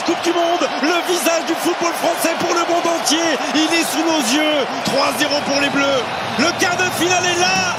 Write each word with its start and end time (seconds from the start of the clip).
Coupe 0.00 0.24
du 0.24 0.30
Monde, 0.30 0.68
le 0.80 1.12
visage 1.12 1.46
du 1.46 1.52
football 1.54 1.92
français 1.92 2.34
pour 2.40 2.48
le 2.48 2.60
monde 2.60 2.98
entier. 2.98 3.18
Il 3.54 3.72
est 3.74 3.84
sous 3.84 4.02
nos 4.02 4.20
yeux. 4.34 4.64
3-0 4.86 5.42
pour 5.44 5.60
les 5.60 5.68
Bleus. 5.68 6.02
Le 6.38 6.58
quart 6.58 6.76
de 6.76 6.90
finale 6.98 7.24
est 7.24 7.38
là. 7.38 7.76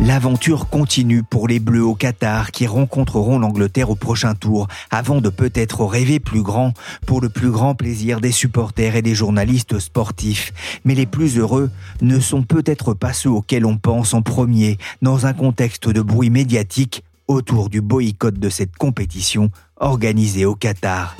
L'aventure 0.00 0.68
continue 0.68 1.22
pour 1.22 1.48
les 1.48 1.60
Bleus 1.60 1.84
au 1.84 1.94
Qatar 1.94 2.50
qui 2.50 2.66
rencontreront 2.66 3.38
l'Angleterre 3.38 3.90
au 3.90 3.94
prochain 3.94 4.34
tour 4.34 4.68
avant 4.90 5.20
de 5.20 5.28
peut-être 5.28 5.84
rêver 5.84 6.18
plus 6.18 6.42
grand 6.42 6.72
pour 7.06 7.20
le 7.20 7.28
plus 7.28 7.50
grand 7.50 7.74
plaisir 7.74 8.20
des 8.20 8.32
supporters 8.32 8.96
et 8.96 9.02
des 9.02 9.14
journalistes 9.14 9.78
sportifs. 9.78 10.52
Mais 10.84 10.94
les 10.94 11.06
plus 11.06 11.38
heureux 11.38 11.70
ne 12.00 12.18
sont 12.20 12.42
peut-être 12.42 12.94
pas 12.94 13.12
ceux 13.12 13.30
auxquels 13.30 13.66
on 13.66 13.76
pense 13.76 14.14
en 14.14 14.22
premier 14.22 14.78
dans 15.02 15.26
un 15.26 15.34
contexte 15.34 15.88
de 15.88 16.00
bruit 16.00 16.30
médiatique 16.30 17.04
autour 17.32 17.68
du 17.68 17.80
boycott 17.80 18.34
de 18.38 18.48
cette 18.48 18.76
compétition 18.76 19.50
organisée 19.76 20.44
au 20.44 20.54
Qatar. 20.54 21.16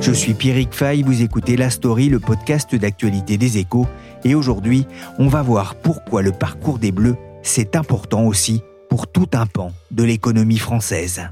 Je 0.00 0.12
suis 0.12 0.34
Pierrick 0.34 0.72
Fay, 0.72 1.02
vous 1.02 1.22
écoutez 1.22 1.56
La 1.56 1.68
Story, 1.68 2.08
le 2.08 2.20
podcast 2.20 2.74
d'actualité 2.76 3.38
des 3.38 3.58
échos, 3.58 3.86
et 4.24 4.36
aujourd'hui, 4.36 4.86
on 5.18 5.26
va 5.26 5.42
voir 5.42 5.74
pourquoi 5.74 6.22
le 6.22 6.30
parcours 6.30 6.78
des 6.78 6.92
Bleus, 6.92 7.16
c'est 7.42 7.74
important 7.74 8.24
aussi 8.24 8.62
pour 8.88 9.08
tout 9.08 9.28
un 9.32 9.46
pan 9.46 9.72
de 9.90 10.04
l'économie 10.04 10.58
française. 10.58 11.28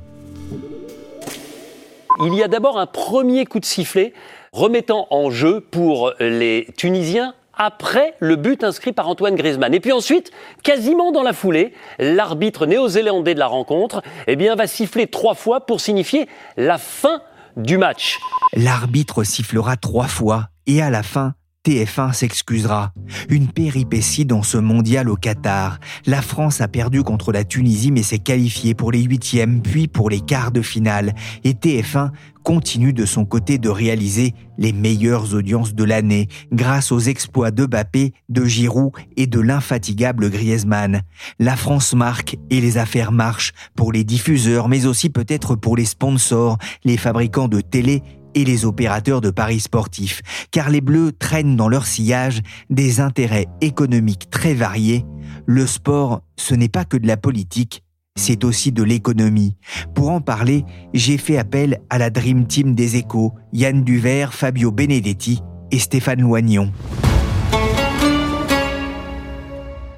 Il 2.21 2.35
y 2.35 2.43
a 2.43 2.49
d'abord 2.49 2.79
un 2.79 2.87
premier 2.87 3.45
coup 3.45 3.61
de 3.61 3.65
sifflet 3.65 4.13
remettant 4.53 5.07
en 5.11 5.31
jeu 5.31 5.61
pour 5.61 6.13
les 6.19 6.67
Tunisiens 6.77 7.35
après 7.57 8.15
le 8.21 8.37
but 8.37 8.65
inscrit 8.65 8.93
par 8.93 9.09
Antoine 9.09 9.35
Griezmann. 9.35 9.75
Et 9.75 9.81
puis 9.81 9.93
ensuite, 9.93 10.31
quasiment 10.63 11.13
dans 11.13 11.23
la 11.23 11.33
foulée, 11.33 11.75
l'arbitre 11.99 12.67
néo-zélandais 12.67 13.35
de 13.35 13.39
la 13.39 13.47
rencontre 13.47 14.03
eh 14.27 14.37
bien, 14.37 14.55
va 14.55 14.67
siffler 14.67 15.07
trois 15.07 15.35
fois 15.35 15.67
pour 15.67 15.81
signifier 15.81 16.29
la 16.57 16.79
fin 16.79 17.21
du 17.57 17.79
match. 17.79 18.19
L'arbitre 18.55 19.25
sifflera 19.25 19.77
trois 19.77 20.09
fois 20.09 20.49
et 20.67 20.83
à 20.83 20.91
la 20.91 21.03
fin, 21.03 21.35
TF1 21.65 22.13
s'excusera. 22.13 22.93
Une 23.31 23.49
péripétie 23.49 24.27
dans 24.27 24.43
ce 24.43 24.59
mondial 24.59 25.09
au 25.09 25.17
Qatar. 25.17 25.81
La 26.05 26.21
France 26.21 26.61
a 26.61 26.69
perdu 26.69 27.03
contre 27.03 27.33
la 27.33 27.45
Tunisie 27.45 27.91
mais 27.91 28.03
s'est 28.03 28.19
qualifiée 28.19 28.75
pour 28.75 28.93
les 28.93 29.03
huitièmes 29.03 29.63
puis 29.63 29.89
pour 29.89 30.11
les 30.11 30.21
quarts 30.21 30.53
de 30.53 30.61
finale. 30.61 31.15
Et 31.43 31.53
TF1 31.53 32.11
continue 32.43 32.93
de 32.93 33.07
son 33.07 33.25
côté 33.25 33.57
de 33.57 33.71
réaliser 33.71 34.35
les 34.59 34.75
meilleures 34.75 35.33
audiences 35.33 35.75
de 35.75 35.85
l'année 35.85 36.29
grâce 36.53 36.93
aux 36.93 37.01
exploits 37.01 37.51
de 37.51 37.65
Bappé, 37.65 38.13
de 38.29 38.45
Giroud 38.45 38.93
et 39.17 39.27
de 39.27 39.41
l'infatigable 39.41 40.29
Griezmann. 40.29 41.01
La 41.39 41.57
France 41.57 41.95
marque 41.95 42.37
et 42.51 42.61
les 42.61 42.77
affaires 42.77 43.13
marchent 43.13 43.55
pour 43.75 43.91
les 43.91 44.05
diffuseurs 44.05 44.69
mais 44.69 44.85
aussi 44.85 45.09
peut-être 45.09 45.57
pour 45.57 45.79
les 45.79 45.87
sponsors, 45.87 46.59
les 46.85 46.99
fabricants 46.99 47.49
de 47.49 47.63
télé 47.63 48.03
et 48.35 48.45
les 48.45 48.65
opérateurs 48.65 49.21
de 49.21 49.31
paris 49.31 49.61
sportifs, 49.61 50.23
car 50.51 50.71
les 50.71 50.81
Bleus 50.81 51.13
traînent 51.13 51.57
dans 51.57 51.69
leur 51.69 51.87
sillage 51.87 52.41
des 52.71 53.01
intérêts 53.01 53.47
économiques 53.61 54.31
très 54.31 54.55
variés. 54.55 55.05
Le 55.47 55.67
sport, 55.67 56.23
ce 56.37 56.55
n'est 56.55 56.69
pas 56.69 56.85
que 56.85 56.97
de 56.97 57.07
la 57.07 57.17
politique, 57.17 57.83
c'est 58.17 58.45
aussi 58.45 58.71
de 58.71 58.83
l'économie. 58.83 59.57
Pour 59.95 60.11
en 60.11 60.21
parler, 60.21 60.65
j'ai 60.93 61.19
fait 61.19 61.37
appel 61.37 61.81
à 61.91 61.99
la 61.99 62.11
Dream 62.11 62.47
Team 62.47 62.75
des 62.75 62.97
échos, 62.97 63.33
Yann 63.53 63.83
Duvert, 63.83 64.35
Fabio 64.35 64.71
Benedetti 64.71 65.43
et 65.71 65.79
Stéphane 65.79 66.21
Loignon. 66.21 66.73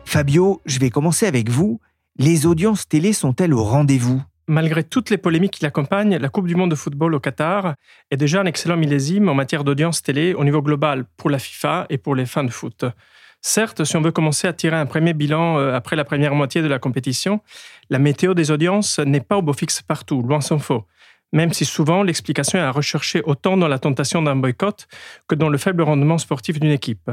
Fabio, 0.04 0.62
je 0.64 0.78
vais 0.78 0.88
commencer 0.88 1.26
avec 1.26 1.50
vous. 1.50 1.78
Les 2.18 2.46
audiences 2.46 2.88
télé 2.88 3.12
sont-elles 3.12 3.52
au 3.52 3.62
rendez-vous? 3.62 4.22
Malgré 4.48 4.84
toutes 4.84 5.10
les 5.10 5.18
polémiques 5.18 5.54
qui 5.54 5.64
l'accompagnent, 5.64 6.18
la 6.18 6.28
Coupe 6.28 6.46
du 6.46 6.54
monde 6.54 6.70
de 6.70 6.76
football 6.76 7.14
au 7.14 7.20
Qatar 7.20 7.74
est 8.12 8.16
déjà 8.16 8.40
un 8.40 8.46
excellent 8.46 8.76
millésime 8.76 9.28
en 9.28 9.34
matière 9.34 9.64
d'audience 9.64 10.04
télé 10.04 10.34
au 10.34 10.44
niveau 10.44 10.62
global 10.62 11.04
pour 11.16 11.30
la 11.30 11.40
FIFA 11.40 11.86
et 11.90 11.98
pour 11.98 12.14
les 12.14 12.26
fans 12.26 12.44
de 12.44 12.50
foot. 12.50 12.84
Certes, 13.40 13.82
si 13.82 13.96
on 13.96 14.00
veut 14.00 14.12
commencer 14.12 14.46
à 14.46 14.52
tirer 14.52 14.76
un 14.76 14.86
premier 14.86 15.14
bilan 15.14 15.58
euh, 15.58 15.74
après 15.74 15.96
la 15.96 16.04
première 16.04 16.34
moitié 16.36 16.62
de 16.62 16.68
la 16.68 16.78
compétition, 16.78 17.40
la 17.90 17.98
météo 17.98 18.34
des 18.34 18.52
audiences 18.52 19.00
n'est 19.00 19.20
pas 19.20 19.36
au 19.36 19.42
beau 19.42 19.52
fixe 19.52 19.82
partout, 19.82 20.22
loin 20.22 20.40
s'en 20.40 20.60
faut. 20.60 20.84
Même 21.32 21.52
si 21.52 21.64
souvent 21.64 22.04
l'explication 22.04 22.60
est 22.60 22.62
à 22.62 22.70
rechercher 22.70 23.22
autant 23.24 23.56
dans 23.56 23.68
la 23.68 23.80
tentation 23.80 24.22
d'un 24.22 24.36
boycott 24.36 24.86
que 25.26 25.34
dans 25.34 25.48
le 25.48 25.58
faible 25.58 25.82
rendement 25.82 26.18
sportif 26.18 26.60
d'une 26.60 26.70
équipe. 26.70 27.10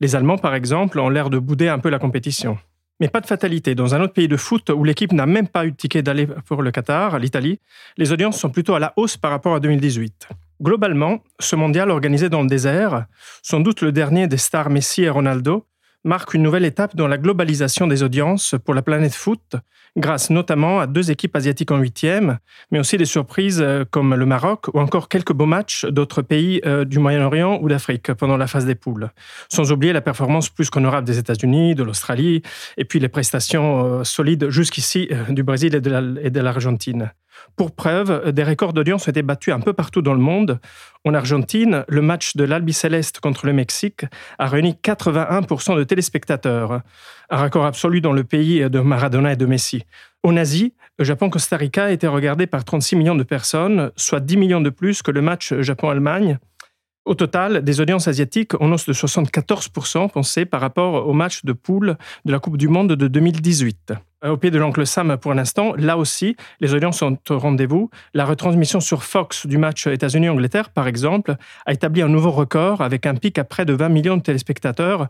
Les 0.00 0.16
Allemands, 0.16 0.38
par 0.38 0.54
exemple, 0.54 1.00
ont 1.00 1.08
l'air 1.08 1.30
de 1.30 1.38
bouder 1.38 1.68
un 1.68 1.78
peu 1.78 1.88
la 1.88 1.98
compétition. 1.98 2.58
Mais 3.00 3.08
pas 3.08 3.20
de 3.20 3.26
fatalité. 3.26 3.74
Dans 3.74 3.94
un 3.94 4.00
autre 4.00 4.12
pays 4.12 4.28
de 4.28 4.36
foot 4.36 4.70
où 4.70 4.84
l'équipe 4.84 5.12
n'a 5.12 5.26
même 5.26 5.48
pas 5.48 5.66
eu 5.66 5.72
de 5.72 5.76
ticket 5.76 6.02
d'aller 6.02 6.28
pour 6.46 6.62
le 6.62 6.70
Qatar, 6.70 7.18
l'Italie, 7.18 7.58
les 7.96 8.12
audiences 8.12 8.38
sont 8.38 8.50
plutôt 8.50 8.74
à 8.74 8.78
la 8.78 8.92
hausse 8.96 9.16
par 9.16 9.30
rapport 9.30 9.54
à 9.54 9.60
2018. 9.60 10.28
Globalement, 10.62 11.18
ce 11.40 11.56
mondial 11.56 11.90
organisé 11.90 12.28
dans 12.28 12.42
le 12.42 12.48
désert, 12.48 13.06
sans 13.42 13.60
doute 13.60 13.80
le 13.80 13.90
dernier 13.90 14.28
des 14.28 14.36
stars 14.36 14.70
Messi 14.70 15.02
et 15.02 15.10
Ronaldo, 15.10 15.66
marque 16.04 16.34
une 16.34 16.42
nouvelle 16.42 16.64
étape 16.64 16.94
dans 16.94 17.08
la 17.08 17.18
globalisation 17.18 17.86
des 17.86 18.02
audiences 18.02 18.54
pour 18.64 18.74
la 18.74 18.82
planète 18.82 19.14
foot, 19.14 19.56
grâce 19.96 20.30
notamment 20.30 20.80
à 20.80 20.86
deux 20.86 21.10
équipes 21.10 21.34
asiatiques 21.36 21.70
en 21.70 21.78
huitième, 21.78 22.38
mais 22.70 22.78
aussi 22.78 22.96
des 22.96 23.04
surprises 23.04 23.60
euh, 23.60 23.84
comme 23.90 24.14
le 24.14 24.26
Maroc 24.26 24.68
ou 24.74 24.80
encore 24.80 25.08
quelques 25.08 25.32
beaux 25.32 25.46
matchs 25.46 25.86
d'autres 25.86 26.22
pays 26.22 26.60
euh, 26.66 26.84
du 26.84 26.98
Moyen-Orient 26.98 27.58
ou 27.62 27.68
d'Afrique 27.68 28.12
pendant 28.12 28.36
la 28.36 28.46
phase 28.46 28.66
des 28.66 28.74
poules. 28.74 29.10
Sans 29.48 29.72
oublier 29.72 29.92
la 29.92 30.00
performance 30.00 30.48
plus 30.48 30.70
qu'honorable 30.70 31.06
des 31.06 31.18
États-Unis, 31.18 31.74
de 31.74 31.82
l'Australie, 31.82 32.42
et 32.76 32.84
puis 32.84 33.00
les 33.00 33.08
prestations 33.08 33.84
euh, 33.84 34.04
solides 34.04 34.50
jusqu'ici 34.50 35.08
du 35.30 35.42
Brésil 35.42 35.74
et 35.74 36.30
de 36.30 36.40
l'Argentine. 36.40 37.12
Pour 37.56 37.72
preuve, 37.72 38.32
des 38.32 38.44
records 38.44 38.72
d'audience 38.72 39.06
ont 39.06 39.10
été 39.10 39.22
battus 39.22 39.54
un 39.54 39.60
peu 39.60 39.72
partout 39.72 40.02
dans 40.02 40.14
le 40.14 40.20
monde. 40.20 40.60
En 41.04 41.14
Argentine, 41.14 41.84
le 41.88 42.02
match 42.02 42.36
de 42.36 42.44
l'Albi 42.44 42.72
Céleste 42.72 43.20
contre 43.20 43.46
le 43.46 43.52
Mexique 43.52 44.04
a 44.38 44.46
réuni 44.46 44.76
81% 44.82 45.76
de 45.76 45.84
téléspectateurs, 45.84 46.80
un 47.30 47.42
record 47.42 47.66
absolu 47.66 48.00
dans 48.00 48.12
le 48.12 48.24
pays 48.24 48.68
de 48.68 48.80
Maradona 48.80 49.32
et 49.32 49.36
de 49.36 49.46
Messi. 49.46 49.84
En 50.22 50.36
Asie, 50.36 50.74
le 50.98 51.04
Japon-Costa 51.04 51.56
Rica 51.56 51.84
a 51.84 51.90
été 51.90 52.06
regardé 52.06 52.46
par 52.46 52.64
36 52.64 52.96
millions 52.96 53.14
de 53.14 53.24
personnes, 53.24 53.90
soit 53.96 54.20
10 54.20 54.36
millions 54.36 54.60
de 54.60 54.70
plus 54.70 55.02
que 55.02 55.10
le 55.10 55.20
match 55.20 55.52
Japon-Allemagne. 55.54 56.38
Au 57.04 57.14
total, 57.14 57.62
des 57.62 57.80
audiences 57.80 58.08
asiatiques 58.08 58.54
en 58.60 58.72
hausse 58.72 58.86
de 58.86 58.94
74% 58.94 60.10
pensées 60.10 60.46
par 60.46 60.62
rapport 60.62 61.06
au 61.06 61.12
match 61.12 61.44
de 61.44 61.52
poule 61.52 61.98
de 62.24 62.32
la 62.32 62.38
Coupe 62.38 62.56
du 62.56 62.68
Monde 62.68 62.94
de 62.94 63.08
2018. 63.08 63.92
Euh, 64.24 64.30
au 64.30 64.36
pied 64.36 64.50
de 64.50 64.58
l'oncle 64.58 64.86
Sam 64.86 65.16
pour 65.16 65.34
l'instant, 65.34 65.74
là 65.76 65.96
aussi, 65.96 66.36
les 66.60 66.74
audiences 66.74 66.98
sont 66.98 67.18
au 67.30 67.38
rendez-vous. 67.38 67.90
La 68.14 68.24
retransmission 68.24 68.80
sur 68.80 69.04
Fox 69.04 69.46
du 69.46 69.58
match 69.58 69.86
États-Unis-Angleterre, 69.86 70.70
par 70.70 70.88
exemple, 70.88 71.36
a 71.66 71.72
établi 71.72 72.02
un 72.02 72.08
nouveau 72.08 72.30
record 72.30 72.80
avec 72.80 73.06
un 73.06 73.14
pic 73.14 73.38
à 73.38 73.44
près 73.44 73.64
de 73.64 73.72
20 73.72 73.88
millions 73.90 74.16
de 74.16 74.22
téléspectateurs, 74.22 75.08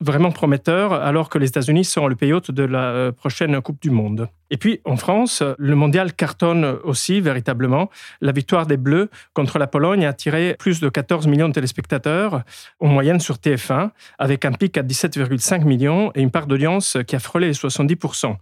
vraiment 0.00 0.32
prometteur, 0.32 0.92
alors 0.92 1.28
que 1.28 1.38
les 1.38 1.48
États-Unis 1.48 1.84
seront 1.84 2.08
le 2.08 2.16
pays 2.16 2.32
hôte 2.32 2.50
de 2.50 2.62
la 2.62 2.90
euh, 2.90 3.12
prochaine 3.12 3.60
Coupe 3.60 3.80
du 3.80 3.90
Monde. 3.90 4.28
Et 4.50 4.56
puis, 4.56 4.80
en 4.84 4.96
France, 4.96 5.42
le 5.58 5.76
mondial 5.76 6.12
cartonne 6.12 6.76
aussi, 6.84 7.20
véritablement. 7.20 7.90
La 8.20 8.32
victoire 8.32 8.66
des 8.66 8.76
Bleus 8.76 9.08
contre 9.32 9.58
la 9.58 9.66
Pologne 9.66 10.04
a 10.04 10.10
attiré 10.10 10.56
plus 10.58 10.80
de 10.80 10.88
14 10.88 11.26
millions 11.26 11.48
de 11.48 11.54
téléspectateurs, 11.54 12.42
en 12.80 12.88
moyenne 12.88 13.20
sur 13.20 13.36
TF1, 13.36 13.90
avec 14.18 14.44
un 14.44 14.52
pic 14.52 14.76
à 14.76 14.82
17,5 14.82 15.64
millions 15.64 16.12
et 16.14 16.20
une 16.20 16.30
part 16.30 16.46
d'audience 16.46 16.98
qui 17.06 17.16
a 17.16 17.20
frôlé 17.20 17.48
les 17.48 17.54
70% 17.54 18.36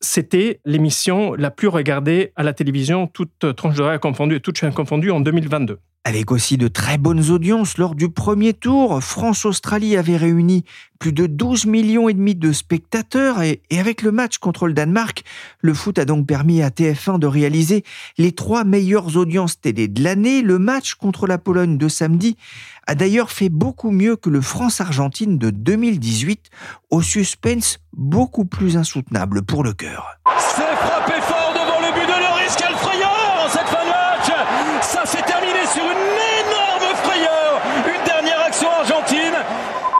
c'était 0.00 0.60
l'émission 0.64 1.34
la 1.34 1.50
plus 1.50 1.68
regardée 1.68 2.32
à 2.36 2.42
la 2.42 2.52
télévision, 2.52 3.06
toute 3.06 3.54
tranche 3.56 3.76
d'horaire 3.76 4.00
confondue 4.00 4.36
et 4.36 4.40
toute 4.40 4.56
chaîne 4.56 4.72
confondue 4.72 5.10
en 5.10 5.20
2022. 5.20 5.80
Avec 6.08 6.32
aussi 6.32 6.56
de 6.56 6.68
très 6.68 6.96
bonnes 6.96 7.28
audiences 7.28 7.76
lors 7.76 7.94
du 7.94 8.08
premier 8.08 8.54
tour, 8.54 9.04
France-Australie 9.04 9.94
avait 9.94 10.16
réuni 10.16 10.64
plus 10.98 11.12
de 11.12 11.26
12 11.26 11.66
millions 11.66 12.08
et 12.08 12.14
demi 12.14 12.34
de 12.34 12.50
spectateurs 12.50 13.42
et, 13.42 13.60
avec 13.78 14.00
le 14.00 14.10
match 14.10 14.38
contre 14.38 14.66
le 14.66 14.72
Danemark, 14.72 15.22
le 15.60 15.74
foot 15.74 15.98
a 15.98 16.06
donc 16.06 16.26
permis 16.26 16.62
à 16.62 16.70
TF1 16.70 17.18
de 17.18 17.26
réaliser 17.26 17.84
les 18.16 18.32
trois 18.32 18.64
meilleures 18.64 19.18
audiences 19.18 19.60
télé 19.60 19.86
de 19.86 20.02
l'année. 20.02 20.40
Le 20.40 20.58
match 20.58 20.94
contre 20.94 21.26
la 21.26 21.36
Pologne 21.36 21.76
de 21.76 21.88
samedi 21.88 22.38
a 22.86 22.94
d'ailleurs 22.94 23.30
fait 23.30 23.50
beaucoup 23.50 23.90
mieux 23.90 24.16
que 24.16 24.30
le 24.30 24.40
France-Argentine 24.40 25.36
de 25.36 25.50
2018 25.50 26.48
au 26.88 27.02
suspense 27.02 27.80
beaucoup 27.92 28.46
plus 28.46 28.78
insoutenable 28.78 29.42
pour 29.42 29.62
le 29.62 29.74
cœur. 29.74 30.18
C'est 30.38 30.74
frappé 30.74 31.20
fort 31.20 31.52
devant 31.52 31.86
le 31.86 31.92
but 31.92 32.06
de 32.06 32.18
Loris, 32.18 32.56
quelle 32.56 32.76
frayeur 32.76 33.28
cette 33.50 33.68
fin 33.68 33.84
de 33.84 33.88
match 33.88 34.82
Ça 34.82 35.06
s'est 35.06 35.22
terminé 35.22 35.64
sur 35.72 35.82
une 35.84 35.98
énorme 36.44 36.96
frayeur 37.02 37.62
Une 37.86 38.04
dernière 38.04 38.40
action 38.46 38.68
argentine 38.70 39.34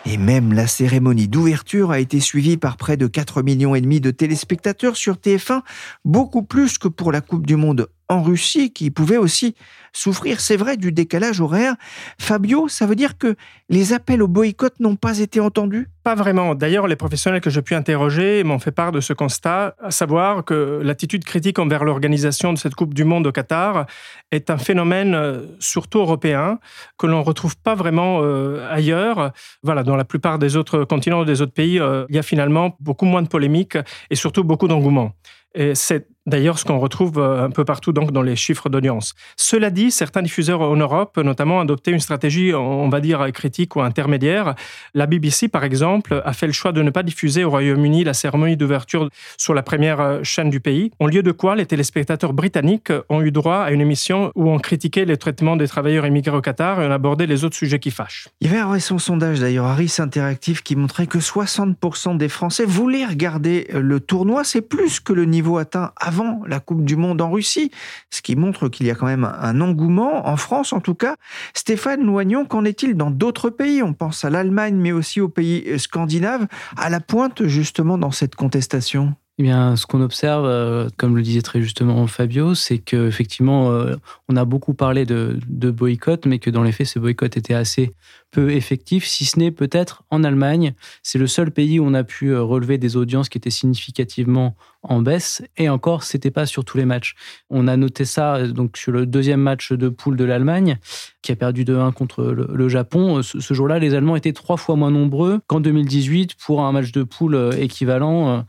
et 0.05 0.18
même 0.29 0.53
la 0.53 0.67
cérémonie 0.67 1.27
d'ouverture 1.27 1.91
a 1.91 2.01
été 2.01 2.21
suivie 2.21 2.59
par 2.59 2.77
près 2.77 2.99
de 2.99 3.07
4 3.07 3.41
millions 3.41 3.75
et 3.75 3.81
demi 3.81 3.99
de 3.99 4.11
téléspectateurs 4.11 4.95
sur 4.95 5.15
TF1, 5.15 5.63
beaucoup 6.05 6.43
plus 6.43 6.77
que 6.77 6.87
pour 6.87 7.13
la 7.13 7.23
Coupe 7.23 7.47
du 7.47 7.57
Monde 7.57 7.89
en 8.09 8.23
Russie 8.23 8.73
qui 8.73 8.91
pouvait 8.91 9.17
aussi 9.17 9.55
souffrir, 9.93 10.41
c'est 10.41 10.57
vrai, 10.57 10.77
du 10.77 10.93
décalage 10.93 11.41
horaire. 11.41 11.75
Fabio, 12.21 12.69
ça 12.69 12.87
veut 12.87 12.95
dire 12.95 13.19
que 13.19 13.37
les 13.69 13.93
appels 13.93 14.23
au 14.23 14.29
boycott 14.29 14.75
n'ont 14.81 14.97
pas 14.97 15.19
été 15.19 15.41
entendus? 15.41 15.89
Pas 16.05 16.15
vraiment. 16.15 16.55
D'ailleurs, 16.55 16.87
les 16.87 16.97
professionnels 16.97 17.41
que 17.41 17.51
j'ai 17.51 17.63
pu 17.63 17.75
interroger 17.75 18.45
m'ont 18.45 18.59
fait 18.59 18.71
part 18.71 18.93
de 18.93 19.01
ce 19.01 19.13
constat, 19.13 19.75
à 19.83 19.91
savoir 19.91 20.45
que 20.45 20.81
l'attitude 20.83 21.25
critique 21.25 21.59
envers 21.59 21.85
l'organisation 21.85 22.53
de 22.53 22.59
cette 22.59 22.75
Coupe 22.75 22.95
du 22.95 23.05
Monde 23.05 23.27
au 23.27 23.33
Qatar 23.33 23.87
est 24.31 24.51
un 24.51 24.59
phénomène 24.59 25.15
euh, 25.15 25.43
surtout 25.59 25.99
européen 25.99 26.59
que 26.97 27.07
l'on 27.07 27.19
ne 27.19 27.25
retrouve 27.25 27.57
pas 27.59 27.75
vraiment 27.75 28.21
euh, 28.23 28.67
ailleurs. 28.71 29.33
Voilà, 29.63 29.83
dans 29.83 29.97
la 29.97 30.05
plupart 30.05 30.39
des 30.39 30.57
autres 30.57 30.85
continents, 30.85 31.25
des 31.25 31.43
autres 31.43 31.53
pays, 31.53 31.79
euh, 31.79 32.07
il 32.09 32.17
y 32.17 32.19
a 32.19 32.23
finalement 32.23 32.77
beaucoup 32.81 33.05
moins 33.05 33.23
de 33.23 33.29
polémiques 33.29 33.79
et 34.11 34.15
surtout 34.15 34.45
beaucoup 34.45 34.69
d'engouement. 34.69 35.13
Et 35.55 35.75
c'est 35.75 36.07
D'ailleurs, 36.29 36.59
ce 36.59 36.65
qu'on 36.65 36.79
retrouve 36.79 37.19
euh, 37.19 37.45
un 37.45 37.51
peu 37.51 37.65
partout 37.65 37.93
donc 37.93 38.13
dans 38.13 38.23
les 38.23 38.37
chiffres 38.37 38.69
d'audience. 38.69 39.15
Cela 39.37 39.71
dit, 39.71 39.91
certains 39.91 40.21
diffuseurs 40.21 40.61
en 40.61 40.77
Europe, 40.77 41.17
notamment, 41.17 41.57
ont 41.57 41.61
adopté 41.61 41.91
une 41.91 42.01
stratégie, 42.01 42.55
on 42.55 42.89
va 42.91 43.01
dire, 43.01 43.27
critique 43.33 43.77
ou 43.77 43.81
intermédiaire. 43.81 44.55
La 44.93 45.07
BBC, 45.07 45.49
par 45.49 45.65
exemple, 45.65 46.23
a 46.25 46.33
fait 46.35 46.47
le 46.47 46.53
choix 46.53 46.73
de 46.73 46.83
ne 46.83 46.91
pas 46.91 47.03
diffuser 47.03 47.45
au 47.45 47.51
Royaume-Uni 47.51 48.05
la 48.05 48.13
cérémonie 48.13 48.57
d'ouverture 48.59 49.09
sur 49.39 49.55
la 49.55 49.63
première 49.63 50.01
euh, 50.01 50.21
chaîne 50.23 50.51
du 50.51 50.61
pays, 50.61 50.91
en 51.01 51.07
lieu 51.07 51.23
de 51.23 51.33
quoi 51.33 51.57
les 51.57 51.67
téléspectateurs 51.67 52.33
britanniques 52.33 52.93
ont 53.09 53.23
eu 53.23 53.31
droit 53.31 53.59
à 53.59 53.71
une 53.71 53.81
émission 53.81 54.33
où 54.35 54.51
on 54.51 54.59
critiquait 54.59 55.05
les 55.05 55.17
traitements 55.17 55.57
des 55.57 55.69
travailleurs 55.69 56.07
immigrés 56.07 56.37
au 56.37 56.41
Qatar 56.41 56.83
et 56.83 56.87
on 56.87 56.91
abordait 56.91 57.27
les 57.27 57.45
autres 57.45 57.57
sujets 57.57 57.79
qui 57.79 57.91
fâchent. 57.91 58.29
Il 58.41 58.49
y 58.49 58.51
avait 58.51 58.61
un 58.61 58.71
récent 58.71 58.99
sondage 58.99 59.41
d'ailleurs, 59.41 59.67
Harris 59.67 59.97
Interactive, 59.99 60.63
qui 60.63 60.77
montrait 60.77 61.07
que 61.07 61.19
60% 61.19 62.17
des 62.17 62.29
Français 62.29 62.65
voulaient 62.65 63.07
regarder 63.07 63.69
le 63.73 64.01
tournoi. 64.01 64.45
C'est 64.45 64.61
plus 64.61 65.01
que 65.01 65.13
le 65.13 65.25
niveau 65.25 65.59
atteint 65.59 65.93
avant 65.97 66.18
la 66.47 66.61
Coupe 66.61 66.85
du 66.85 66.97
Monde 66.97 67.21
en 67.21 67.31
Russie, 67.31 67.71
ce 68.11 68.23
qui 68.23 68.37
montre 68.37 68.69
qu'il 68.69 68.87
y 68.87 68.91
a 68.91 68.95
quand 68.95 69.07
même 69.07 69.25
un 69.25 69.61
engouement, 69.61 70.29
en 70.29 70.37
France 70.37 70.73
en 70.73 70.81
tout 70.81 70.95
cas. 70.95 71.17
Stéphane 71.55 72.05
Loignon, 72.05 72.45
qu'en 72.45 72.65
est-il 72.65 72.95
dans 72.97 73.11
d'autres 73.11 73.51
pays? 73.51 73.83
On 73.83 73.93
pense 73.93 74.25
à 74.25 74.31
l'Allemagne, 74.31 74.77
mais 74.77 74.93
aussi 74.93 75.21
aux 75.21 75.29
pays 75.29 75.79
scandinaves, 75.79 76.47
à 76.77 76.91
la 76.91 77.01
pointe 77.01 77.47
justement 77.47 77.99
dans 77.99 78.11
cette 78.11 78.35
contestation? 78.35 79.15
Eh 79.41 79.45
bien, 79.45 79.77
ce 79.77 79.87
qu'on 79.87 80.01
observe, 80.01 80.47
euh, 80.47 80.89
comme 80.97 81.17
le 81.17 81.23
disait 81.23 81.43
très 81.43 81.63
justement 81.63 82.05
Fabio, 82.09 82.57
c'est 82.57 82.79
qu'effectivement, 82.79 83.71
euh, 83.71 83.95
on 84.29 84.35
a 84.35 84.45
beaucoup 84.45 84.75
parlé 84.75 85.07
de, 85.07 85.39
boycott, 85.49 86.27
mais 86.27 86.41
que 86.41 86.51
dans 86.51 86.65
les 86.65 86.73
faits, 86.73 86.89
ces 86.89 86.99
boycotts 86.99 87.37
étaient 87.37 87.55
assez 87.55 87.93
peu 88.33 88.51
effectifs, 88.51 89.07
si 89.07 89.25
ce 89.27 89.39
n'est 89.39 89.53
peut-être 89.53 90.03
en 90.11 90.25
Allemagne. 90.25 90.75
C'est 91.05 91.21
le 91.21 91.29
seul 91.29 91.53
pays 91.53 91.79
où 91.79 91.87
on 91.87 91.95
a 91.95 92.03
pu 92.03 92.31
euh, 92.31 92.43
relever 92.43 92.79
des 92.79 92.97
audiences 92.97 93.29
qui 93.29 93.39
étaient 93.39 93.49
significativement 93.49 94.57
en 94.83 95.03
baisse, 95.03 95.41
et 95.57 95.69
encore, 95.69 96.03
c'était 96.03 96.33
pas 96.33 96.45
sur 96.45 96.65
tous 96.65 96.77
les 96.77 96.85
matchs. 96.85 97.15
On 97.49 97.69
a 97.69 97.77
noté 97.77 98.05
ça 98.05 98.45
donc 98.49 98.77
sur 98.77 98.91
le 98.91 99.07
deuxième 99.07 99.41
match 99.41 99.73
de 99.73 99.89
poule 99.89 100.17
de 100.17 100.25
l'Allemagne, 100.25 100.79
qui 101.23 101.31
a 101.31 101.37
perdu 101.37 101.65
2-1 101.65 101.93
contre 101.93 102.25
le, 102.25 102.69
Japon. 102.69 103.23
Ce, 103.23 103.39
ce 103.39 103.55
jour-là, 103.55 103.79
les 103.79 103.95
Allemands 103.95 104.17
étaient 104.17 104.33
trois 104.33 104.57
fois 104.57 104.75
moins 104.75 104.91
nombreux 104.91 105.41
qu'en 105.47 105.61
2018 105.61 106.35
pour 106.35 106.63
un 106.63 106.73
match 106.73 106.91
de 106.91 107.05
poule 107.05 107.51
équivalent 107.57 108.45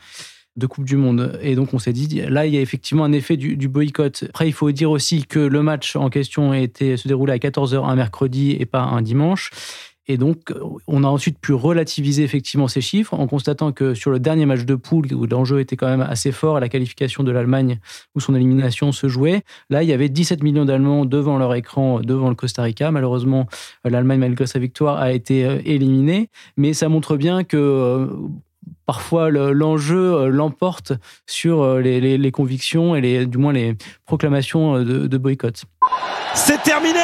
de 0.55 0.67
Coupe 0.67 0.85
du 0.85 0.97
Monde. 0.97 1.39
Et 1.41 1.55
donc 1.55 1.73
on 1.73 1.79
s'est 1.79 1.93
dit, 1.93 2.21
là, 2.27 2.45
il 2.45 2.53
y 2.53 2.57
a 2.57 2.61
effectivement 2.61 3.03
un 3.03 3.11
effet 3.11 3.37
du, 3.37 3.67
boycott. 3.67 4.25
Après, 4.29 4.47
il 4.47 4.53
faut 4.53 4.71
dire 4.71 4.91
aussi 4.91 5.25
que 5.25 5.39
le 5.39 5.61
match 5.63 5.95
en 5.95 6.09
question 6.09 6.53
été, 6.53 6.97
se 6.97 7.07
déroulé 7.07 7.33
à 7.33 7.37
14h 7.37 7.83
un 7.83 7.95
mercredi 7.95 8.55
et 8.59 8.65
pas 8.65 8.81
un 8.81 9.01
dimanche. 9.01 9.51
Et 10.11 10.17
donc, 10.17 10.51
on 10.87 11.03
a 11.03 11.07
ensuite 11.07 11.37
pu 11.37 11.53
relativiser 11.53 12.23
effectivement 12.23 12.67
ces 12.67 12.81
chiffres 12.81 13.13
en 13.13 13.27
constatant 13.27 13.71
que 13.71 13.93
sur 13.93 14.09
le 14.09 14.19
dernier 14.19 14.47
match 14.47 14.65
de 14.65 14.73
poule, 14.73 15.13
où 15.13 15.27
l'enjeu 15.27 15.59
était 15.59 15.75
quand 15.75 15.85
même 15.87 16.01
assez 16.01 16.31
fort 16.31 16.57
à 16.57 16.59
la 16.59 16.67
qualification 16.67 17.23
de 17.23 17.31
l'Allemagne, 17.31 17.77
où 18.15 18.19
son 18.19 18.33
élimination 18.33 18.91
se 18.91 19.07
jouait, 19.07 19.43
là, 19.69 19.83
il 19.83 19.89
y 19.89 19.93
avait 19.93 20.09
17 20.09 20.41
millions 20.41 20.65
d'Allemands 20.65 21.05
devant 21.05 21.37
leur 21.37 21.53
écran, 21.53 21.99
devant 21.99 22.29
le 22.29 22.35
Costa 22.35 22.63
Rica. 22.63 22.89
Malheureusement, 22.89 23.45
l'Allemagne, 23.85 24.19
malgré 24.19 24.47
sa 24.47 24.57
victoire, 24.57 24.97
a 24.97 25.11
été 25.13 25.45
euh, 25.45 25.61
éliminée. 25.63 26.31
Mais 26.57 26.73
ça 26.73 26.89
montre 26.89 27.15
bien 27.15 27.43
que 27.43 27.57
euh, 27.57 28.07
parfois 28.85 29.29
l'enjeu 29.29 30.13
euh, 30.15 30.27
l'emporte 30.29 30.93
sur 31.25 31.61
euh, 31.61 31.81
les, 31.81 32.31
convictions 32.31 32.95
et 32.95 33.01
les, 33.01 33.25
du 33.25 33.37
moins 33.37 33.53
les 33.53 33.75
proclamations 34.05 34.77
euh, 34.77 35.07
de, 35.07 35.17
boycott. 35.17 35.63
C'est 36.33 36.61
terminé 36.63 36.99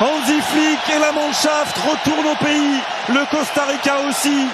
Hansi 0.00 0.40
Flick 0.40 0.96
et 0.96 1.00
la 1.00 1.12
Mannschaft 1.12 1.76
retournent 1.78 2.32
au 2.32 2.44
pays, 2.44 2.80
le 3.08 3.30
Costa 3.30 3.64
Rica 3.66 4.08
aussi. 4.08 4.46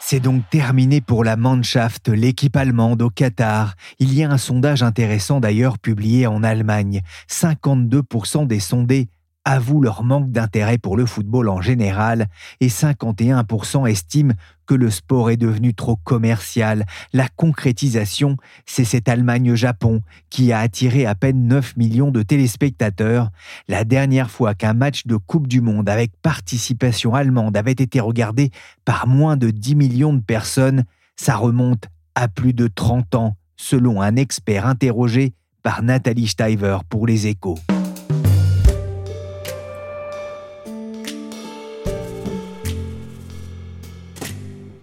C'est 0.00 0.20
donc 0.20 0.42
terminé 0.50 1.00
pour 1.00 1.24
la 1.24 1.36
Mannschaft, 1.36 2.08
l'équipe 2.08 2.56
allemande 2.56 3.02
au 3.02 3.08
Qatar. 3.08 3.74
Il 3.98 4.12
y 4.12 4.24
a 4.24 4.30
un 4.30 4.36
sondage 4.36 4.82
intéressant 4.82 5.40
d'ailleurs 5.40 5.78
publié 5.78 6.26
en 6.26 6.42
Allemagne. 6.42 7.02
52% 7.30 8.46
des 8.46 8.60
sondés 8.60 9.08
avouent 9.44 9.82
leur 9.82 10.04
manque 10.04 10.30
d'intérêt 10.30 10.78
pour 10.78 10.96
le 10.96 11.06
football 11.06 11.48
en 11.48 11.60
général 11.60 12.28
et 12.60 12.68
51% 12.68 13.88
estiment 13.90 14.34
que 14.66 14.74
le 14.74 14.90
sport 14.90 15.30
est 15.30 15.36
devenu 15.36 15.74
trop 15.74 15.96
commercial. 15.96 16.86
La 17.12 17.28
concrétisation, 17.28 18.36
c'est 18.66 18.84
cette 18.84 19.08
Allemagne-Japon 19.08 20.02
qui 20.30 20.52
a 20.52 20.60
attiré 20.60 21.06
à 21.06 21.14
peine 21.14 21.46
9 21.46 21.76
millions 21.76 22.10
de 22.10 22.22
téléspectateurs. 22.22 23.30
La 23.68 23.84
dernière 23.84 24.30
fois 24.30 24.54
qu'un 24.54 24.74
match 24.74 25.06
de 25.06 25.16
Coupe 25.16 25.48
du 25.48 25.60
Monde 25.60 25.88
avec 25.88 26.12
participation 26.22 27.14
allemande 27.14 27.56
avait 27.56 27.72
été 27.72 28.00
regardé 28.00 28.50
par 28.84 29.06
moins 29.06 29.36
de 29.36 29.50
10 29.50 29.74
millions 29.74 30.14
de 30.14 30.22
personnes, 30.22 30.84
ça 31.16 31.36
remonte 31.36 31.88
à 32.14 32.28
plus 32.28 32.52
de 32.52 32.68
30 32.68 33.14
ans, 33.14 33.36
selon 33.56 34.00
un 34.00 34.16
expert 34.16 34.66
interrogé 34.66 35.34
par 35.62 35.82
Nathalie 35.82 36.28
Steiver 36.28 36.78
pour 36.88 37.06
les 37.06 37.26
échos. 37.26 37.58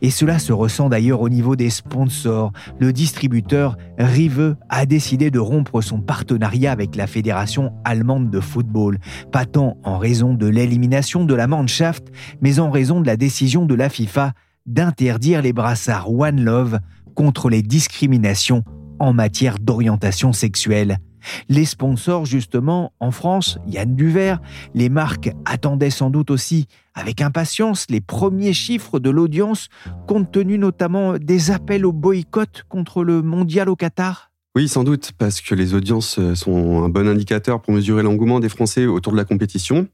Et 0.02 0.10
cela 0.12 0.40
se 0.40 0.54
ressent 0.54 0.90
d'ailleurs 0.90 1.22
au 1.22 1.30
niveau 1.30 1.56
des 1.56 1.70
sponsors. 1.70 2.52
Le 2.80 2.94
distributeur 2.94 3.78
Rive 3.98 4.56
a 4.70 4.86
décidé 4.86 5.30
de 5.32 5.40
rompre 5.40 5.82
son 5.82 6.02
partenariat 6.02 6.72
avec 6.72 6.96
la 6.96 7.08
Fédération 7.08 7.74
allemande 7.84 8.30
de 8.30 8.40
football, 8.40 9.00
pas 9.32 9.46
tant 9.46 9.78
en 9.84 9.98
raison 9.98 10.34
de 10.34 10.48
l'élimination 10.48 11.26
de 11.26 11.34
la 11.34 11.48
Mannschaft, 11.48 12.08
mais 12.42 12.60
en 12.60 12.72
raison 12.72 13.02
de 13.02 13.08
la 13.08 13.18
décision 13.18 13.66
de 13.66 13.76
la 13.76 13.90
FIFA 13.90 14.34
d'interdire 14.66 15.42
les 15.42 15.54
brassards 15.54 16.12
One 16.12 16.42
Love 16.42 16.80
contre 17.16 17.50
les 17.50 17.62
discriminations 17.62 18.64
en 19.00 19.14
matière 19.14 19.60
d'orientation 19.60 20.32
sexuelle. 20.34 21.00
Les 21.48 21.66
sponsors, 21.66 22.26
justement, 22.26 22.94
en 23.00 23.12
France, 23.12 23.58
Yann 23.68 23.96
Duvert, 23.96 24.42
les 24.74 24.90
marques 24.90 25.32
attendaient 25.46 25.90
sans 25.90 26.10
doute 26.10 26.32
aussi 26.32 26.68
avec 26.94 27.22
impatience 27.22 27.86
les 27.90 28.02
premiers 28.02 28.54
chiffres 28.54 29.00
de 29.00 29.10
l'audience, 29.10 29.70
compte 30.08 30.32
tenu 30.32 30.58
notamment 30.58 31.18
des 31.18 31.52
appels 31.52 31.86
au 31.86 31.92
boycott 31.92 32.64
contre 32.68 33.04
le 33.04 33.22
mondial 33.22 33.70
au 33.70 33.76
Qatar 33.76 34.32
Oui, 34.56 34.68
sans 34.68 34.84
doute, 34.84 35.12
parce 35.18 35.42
que 35.42 35.56
les 35.56 35.74
audiences 35.74 36.20
sont 36.36 36.84
un 36.84 36.90
bon 36.90 37.08
indicateur 37.08 37.62
pour 37.62 37.74
mesurer 37.74 38.04
l'engouement 38.04 38.40
des 38.40 38.50
Français 38.50 38.86
autour 38.86 39.14
de 39.14 39.18
la 39.18 39.26
compétition. 39.26 39.88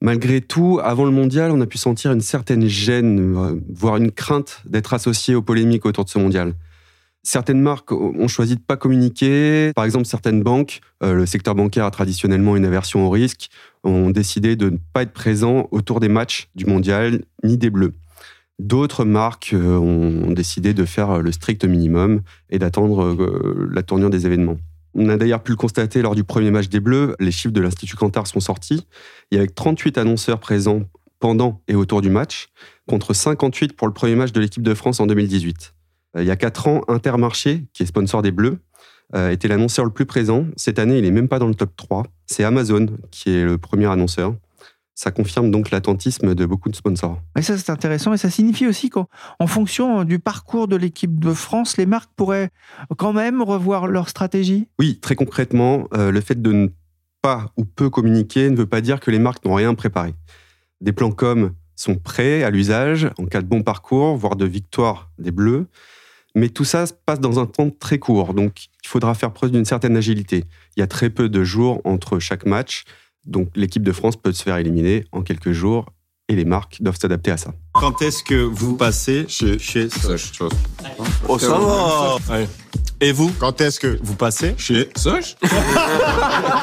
Malgré 0.00 0.40
tout, 0.40 0.80
avant 0.82 1.04
le 1.04 1.10
mondial, 1.10 1.50
on 1.50 1.60
a 1.60 1.66
pu 1.66 1.78
sentir 1.78 2.12
une 2.12 2.20
certaine 2.20 2.66
gêne, 2.66 3.36
euh, 3.36 3.60
voire 3.72 3.96
une 3.96 4.10
crainte 4.10 4.60
d'être 4.66 4.92
associé 4.92 5.34
aux 5.34 5.42
polémiques 5.42 5.86
autour 5.86 6.04
de 6.04 6.10
ce 6.10 6.18
mondial. 6.18 6.54
Certaines 7.26 7.62
marques 7.62 7.90
ont 7.90 8.28
choisi 8.28 8.54
de 8.54 8.60
pas 8.60 8.76
communiquer. 8.76 9.72
Par 9.74 9.86
exemple, 9.86 10.04
certaines 10.04 10.42
banques, 10.42 10.80
euh, 11.02 11.14
le 11.14 11.24
secteur 11.24 11.54
bancaire 11.54 11.86
a 11.86 11.90
traditionnellement 11.90 12.54
une 12.54 12.66
aversion 12.66 13.06
au 13.06 13.08
risque, 13.08 13.48
ont 13.82 14.10
décidé 14.10 14.56
de 14.56 14.68
ne 14.68 14.76
pas 14.92 15.02
être 15.02 15.14
présents 15.14 15.66
autour 15.70 16.00
des 16.00 16.08
matchs 16.08 16.50
du 16.54 16.66
mondial 16.66 17.24
ni 17.42 17.56
des 17.56 17.70
bleus. 17.70 17.94
D'autres 18.58 19.06
marques 19.06 19.54
euh, 19.54 19.78
ont 19.78 20.32
décidé 20.32 20.74
de 20.74 20.84
faire 20.84 21.22
le 21.22 21.32
strict 21.32 21.64
minimum 21.64 22.20
et 22.50 22.58
d'attendre 22.58 23.02
euh, 23.02 23.70
la 23.72 23.82
tournure 23.82 24.10
des 24.10 24.26
événements. 24.26 24.58
On 24.94 25.08
a 25.08 25.16
d'ailleurs 25.16 25.42
pu 25.42 25.52
le 25.52 25.56
constater 25.56 26.02
lors 26.02 26.14
du 26.14 26.24
premier 26.24 26.50
match 26.50 26.68
des 26.68 26.78
Bleus, 26.78 27.16
les 27.18 27.32
chiffres 27.32 27.54
de 27.54 27.60
l'Institut 27.60 27.96
Cantar 27.96 28.26
sont 28.26 28.38
sortis. 28.38 28.86
Il 29.30 29.36
y 29.36 29.38
avait 29.38 29.48
38 29.48 29.96
annonceurs 29.98 30.38
présents 30.38 30.82
pendant 31.18 31.62
et 31.68 31.74
autour 31.74 32.02
du 32.02 32.10
match, 32.10 32.48
contre 32.86 33.14
58 33.14 33.72
pour 33.72 33.88
le 33.88 33.94
premier 33.94 34.14
match 34.14 34.30
de 34.30 34.40
l'équipe 34.40 34.62
de 34.62 34.74
France 34.74 35.00
en 35.00 35.06
2018. 35.06 35.74
Euh, 36.16 36.22
il 36.22 36.26
y 36.26 36.30
a 36.30 36.36
4 36.36 36.68
ans, 36.68 36.80
Intermarché, 36.88 37.66
qui 37.72 37.82
est 37.82 37.86
sponsor 37.86 38.22
des 38.22 38.30
Bleus, 38.30 38.58
euh, 39.14 39.30
était 39.30 39.48
l'annonceur 39.48 39.84
le 39.84 39.90
plus 39.90 40.06
présent. 40.06 40.46
Cette 40.56 40.78
année, 40.78 40.98
il 40.98 41.04
n'est 41.04 41.10
même 41.10 41.28
pas 41.28 41.38
dans 41.38 41.48
le 41.48 41.54
top 41.54 41.76
3. 41.76 42.04
C'est 42.26 42.44
Amazon 42.44 42.86
qui 43.10 43.30
est 43.30 43.44
le 43.44 43.58
premier 43.58 43.86
annonceur. 43.86 44.34
Ça 44.96 45.10
confirme 45.10 45.50
donc 45.50 45.72
l'attentisme 45.72 46.36
de 46.36 46.46
beaucoup 46.46 46.68
de 46.68 46.76
sponsors. 46.76 47.20
Et 47.36 47.42
ça, 47.42 47.58
c'est 47.58 47.70
intéressant. 47.70 48.12
Et 48.12 48.16
ça 48.16 48.30
signifie 48.30 48.66
aussi 48.66 48.90
qu'en 48.90 49.08
fonction 49.46 50.04
du 50.04 50.20
parcours 50.20 50.68
de 50.68 50.76
l'équipe 50.76 51.18
de 51.18 51.34
France, 51.34 51.76
les 51.76 51.86
marques 51.86 52.10
pourraient 52.14 52.50
quand 52.96 53.12
même 53.12 53.42
revoir 53.42 53.88
leur 53.88 54.08
stratégie? 54.08 54.68
Oui, 54.78 55.00
très 55.00 55.16
concrètement, 55.16 55.88
euh, 55.94 56.12
le 56.12 56.20
fait 56.20 56.40
de 56.40 56.52
ne 56.52 56.68
pas 57.22 57.46
ou 57.56 57.64
peu 57.64 57.90
communiquer 57.90 58.50
ne 58.50 58.56
veut 58.56 58.66
pas 58.66 58.80
dire 58.80 59.00
que 59.00 59.10
les 59.10 59.18
marques 59.18 59.44
n'ont 59.44 59.54
rien 59.54 59.74
préparé. 59.74 60.14
Des 60.80 60.92
plans 60.92 61.10
com 61.10 61.52
sont 61.74 61.96
prêts 61.96 62.44
à 62.44 62.50
l'usage 62.50 63.10
en 63.18 63.26
cas 63.26 63.42
de 63.42 63.46
bon 63.46 63.62
parcours, 63.62 64.16
voire 64.16 64.36
de 64.36 64.44
victoire 64.44 65.10
des 65.18 65.32
Bleus. 65.32 65.66
Mais 66.34 66.48
tout 66.48 66.64
ça 66.64 66.86
se 66.86 66.92
passe 66.92 67.20
dans 67.20 67.38
un 67.38 67.46
temps 67.46 67.70
très 67.70 67.98
court, 67.98 68.34
donc 68.34 68.66
il 68.82 68.88
faudra 68.88 69.14
faire 69.14 69.32
preuve 69.32 69.52
d'une 69.52 69.64
certaine 69.64 69.96
agilité. 69.96 70.44
Il 70.76 70.80
y 70.80 70.82
a 70.82 70.86
très 70.86 71.10
peu 71.10 71.28
de 71.28 71.44
jours 71.44 71.80
entre 71.84 72.18
chaque 72.18 72.44
match, 72.44 72.84
donc 73.24 73.48
l'équipe 73.54 73.82
de 73.82 73.92
France 73.92 74.16
peut 74.16 74.32
se 74.32 74.42
faire 74.42 74.56
éliminer 74.56 75.04
en 75.12 75.22
quelques 75.22 75.52
jours 75.52 75.86
et 76.28 76.34
les 76.34 76.44
marques 76.44 76.78
doivent 76.80 76.98
s'adapter 76.98 77.30
à 77.30 77.36
ça. 77.36 77.52
Quand 77.72 78.02
est-ce 78.02 78.22
que 78.22 78.34
vous 78.34 78.76
passez 78.76 79.26
chez, 79.28 79.58
chez 79.58 79.88
Oh, 81.28 81.38
ça 81.38 81.58
va 81.58 82.38
Et 83.04 83.12
vous 83.12 83.30
Quand 83.38 83.60
est-ce 83.60 83.78
que 83.78 83.98
vous 84.02 84.14
passez 84.14 84.54
chez 84.56 84.88
Soch 84.96 85.36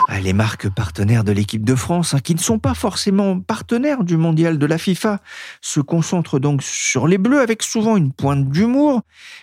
Ah, 0.10 0.19
Les 0.19 0.33
marques 0.33 0.69
partenaires 0.69 1.24
de 1.24 1.31
l'équipe 1.31 1.63
de 1.63 1.75
France, 1.75 2.15
hein, 2.15 2.19
qui 2.19 2.33
ne 2.33 2.39
sont 2.39 2.57
pas 2.57 2.74
forcément 2.74 3.39
partenaires 3.39 4.03
du 4.03 4.17
mondial 4.17 4.57
de 4.57 4.65
la 4.65 4.79
FIFA, 4.79 5.19
se 5.62 5.79
concentrent 5.81 6.39
donc 6.39 6.63
sur 6.63 7.07
les 7.07 7.19
Bleus 7.19 7.41
avec 7.41 7.62
souvent 7.62 7.95
une 7.95 8.12
pointe 8.12 8.50
d'humour, 8.50 9.01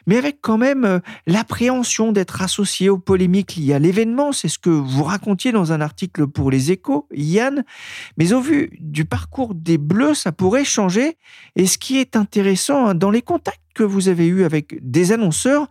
mais 0.09 0.17
avec 0.17 0.38
quand 0.40 0.59
même 0.59 0.85
euh, 0.85 0.99
l'appréhension 1.28 2.11
d'être 2.11 2.43
associés 2.43 2.88
aux 2.88 2.99
polémiques 2.99 3.55
liées 3.55 3.75
à 3.75 3.78
l'événement. 3.78 4.33
C'est 4.33 4.49
ce 4.49 4.59
que 4.59 4.69
vous 4.69 5.05
racontiez 5.05 5.52
dans 5.52 5.71
un 5.71 5.81
article 5.81 6.26
pour 6.26 6.50
les 6.50 6.73
Échos, 6.73 7.07
Yann. 7.14 7.62
Mais 8.17 8.33
au 8.33 8.40
vu 8.40 8.76
du 8.81 9.05
parcours 9.05 9.55
des 9.55 9.78
Bleus, 9.78 10.14
ça 10.14 10.33
pourrait 10.33 10.64
changer. 10.64 11.17
Et 11.55 11.69
ce 11.69 11.78
qui 11.78 11.99
est 11.99 12.17
intéressant 12.17 12.88
hein, 12.88 12.95
dans 12.97 13.12
les 13.12 13.23
contacts 13.23 13.61
que 13.78 13.85
vous 13.85 14.08
avez 14.08 14.26
eus 14.26 14.42
avec 14.42 14.76
des 14.82 15.12
annonceurs, 15.12 15.68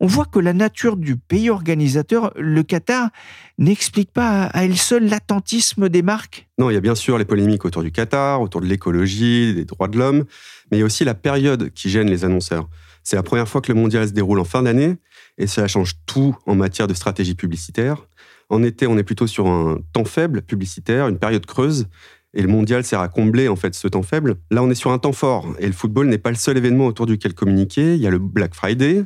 on 0.00 0.06
voit 0.06 0.24
que 0.24 0.38
la 0.38 0.54
nature 0.54 0.96
du 0.96 1.16
pays 1.16 1.50
organisateur, 1.50 2.32
le 2.36 2.62
Qatar, 2.62 3.10
n'explique 3.58 4.10
pas 4.12 4.44
à 4.44 4.64
elle 4.64 4.78
seule 4.78 5.06
l'attentisme 5.06 5.90
des 5.90 6.00
marques. 6.00 6.48
Non, 6.58 6.70
il 6.70 6.74
y 6.74 6.76
a 6.78 6.80
bien 6.80 6.94
sûr 6.94 7.18
les 7.18 7.26
polémiques 7.26 7.66
autour 7.66 7.82
du 7.82 7.92
Qatar, 7.92 8.40
autour 8.40 8.62
de 8.62 8.66
l'écologie, 8.66 9.52
des 9.54 9.66
droits 9.66 9.88
de 9.88 9.98
l'homme, 9.98 10.24
mais 10.70 10.78
il 10.78 10.80
y 10.80 10.82
a 10.82 10.86
aussi 10.86 11.04
la 11.04 11.12
période 11.12 11.70
qui 11.74 11.90
gêne 11.90 12.08
les 12.08 12.24
annonceurs. 12.24 12.66
C'est 13.02 13.16
la 13.16 13.22
première 13.22 13.46
fois 13.46 13.60
que 13.60 13.70
le 13.70 13.78
mondial 13.78 14.08
se 14.08 14.14
déroule 14.14 14.40
en 14.40 14.44
fin 14.44 14.62
d'année, 14.62 14.96
et 15.36 15.46
cela 15.46 15.68
change 15.68 15.96
tout 16.06 16.34
en 16.46 16.54
matière 16.54 16.88
de 16.88 16.94
stratégie 16.94 17.34
publicitaire. 17.34 18.06
En 18.48 18.62
été, 18.62 18.86
on 18.86 18.96
est 18.96 19.04
plutôt 19.04 19.26
sur 19.26 19.48
un 19.48 19.80
temps 19.92 20.06
faible 20.06 20.40
publicitaire, 20.40 21.08
une 21.08 21.18
période 21.18 21.44
creuse, 21.44 21.88
et 22.34 22.42
le 22.42 22.48
mondial 22.48 22.84
sert 22.84 23.00
à 23.00 23.08
combler 23.08 23.48
ce 23.72 23.88
temps 23.88 24.02
faible. 24.02 24.36
Là, 24.50 24.62
on 24.62 24.70
est 24.70 24.74
sur 24.74 24.92
un 24.92 24.98
temps 24.98 25.12
fort, 25.12 25.46
et 25.58 25.66
le 25.66 25.72
football 25.72 26.08
n'est 26.08 26.18
pas 26.18 26.30
le 26.30 26.36
seul 26.36 26.56
événement 26.56 26.86
autour 26.86 27.06
duquel 27.06 27.34
communiquer. 27.34 27.94
Il 27.94 28.00
y 28.00 28.06
a 28.06 28.10
le 28.10 28.18
Black 28.18 28.54
Friday, 28.54 29.04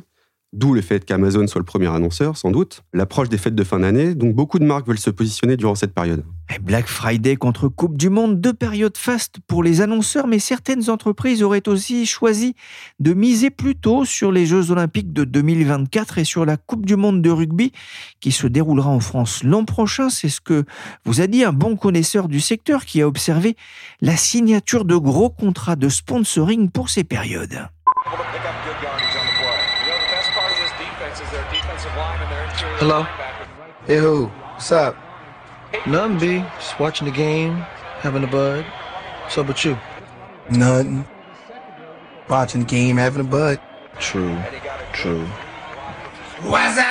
D'où 0.55 0.73
le 0.73 0.79
fait 0.79 1.03
qu'Amazon 1.03 1.47
soit 1.47 1.59
le 1.59 1.65
premier 1.65 1.87
annonceur, 1.87 2.37
sans 2.37 2.49
doute. 2.49 2.81
L'approche 2.93 3.27
des 3.27 3.37
fêtes 3.37 3.55
de 3.55 3.63
fin 3.65 3.81
d'année. 3.81 4.15
Donc 4.15 4.33
beaucoup 4.33 4.57
de 4.57 4.63
marques 4.63 4.87
veulent 4.87 4.97
se 4.97 5.09
positionner 5.09 5.57
durant 5.57 5.75
cette 5.75 5.93
période. 5.93 6.23
Black 6.61 6.87
Friday 6.87 7.35
contre 7.35 7.67
Coupe 7.67 7.97
du 7.97 8.09
Monde, 8.09 8.39
deux 8.39 8.53
périodes 8.53 8.95
fastes 8.95 9.35
pour 9.47 9.63
les 9.63 9.81
annonceurs, 9.81 10.27
mais 10.27 10.39
certaines 10.39 10.89
entreprises 10.89 11.43
auraient 11.43 11.67
aussi 11.67 12.05
choisi 12.05 12.55
de 13.01 13.13
miser 13.13 13.49
plutôt 13.49 14.05
sur 14.05 14.31
les 14.31 14.45
Jeux 14.45 14.71
Olympiques 14.71 15.11
de 15.11 15.25
2024 15.25 16.19
et 16.19 16.23
sur 16.23 16.45
la 16.45 16.55
Coupe 16.55 16.85
du 16.85 16.95
Monde 16.95 17.21
de 17.21 17.29
rugby 17.29 17.73
qui 18.21 18.31
se 18.31 18.47
déroulera 18.47 18.89
en 18.89 19.01
France 19.01 19.43
l'an 19.43 19.65
prochain. 19.65 20.09
C'est 20.09 20.29
ce 20.29 20.39
que 20.39 20.63
vous 21.03 21.19
a 21.19 21.27
dit 21.27 21.43
un 21.43 21.51
bon 21.51 21.75
connaisseur 21.75 22.29
du 22.29 22.39
secteur 22.39 22.85
qui 22.85 23.01
a 23.01 23.07
observé 23.09 23.57
la 23.99 24.15
signature 24.15 24.85
de 24.85 24.95
gros 24.95 25.29
contrats 25.29 25.75
de 25.75 25.89
sponsoring 25.89 26.69
pour 26.69 26.89
ces 26.89 27.03
périodes. 27.03 27.67
Hello? 32.79 33.03
Hey, 33.87 33.97
who? 33.99 34.25
What's 34.55 34.71
up? 34.71 34.95
Nothing, 35.87 36.17
B. 36.19 36.43
Just 36.59 36.77
watching 36.79 37.05
the 37.05 37.13
game, 37.13 37.63
having 38.01 38.23
a 38.23 38.27
bud. 38.27 38.65
What's 39.23 39.37
up 39.37 39.47
with 39.47 39.63
you? 39.65 39.77
Nothing. 40.49 41.05
Watching 42.29 42.61
the 42.65 42.67
game, 42.67 42.97
having 42.97 43.21
a 43.21 43.29
bud. 43.29 43.59
True. 43.99 44.35
True. 44.93 45.25
What's 46.43 46.77
up? 46.77 46.85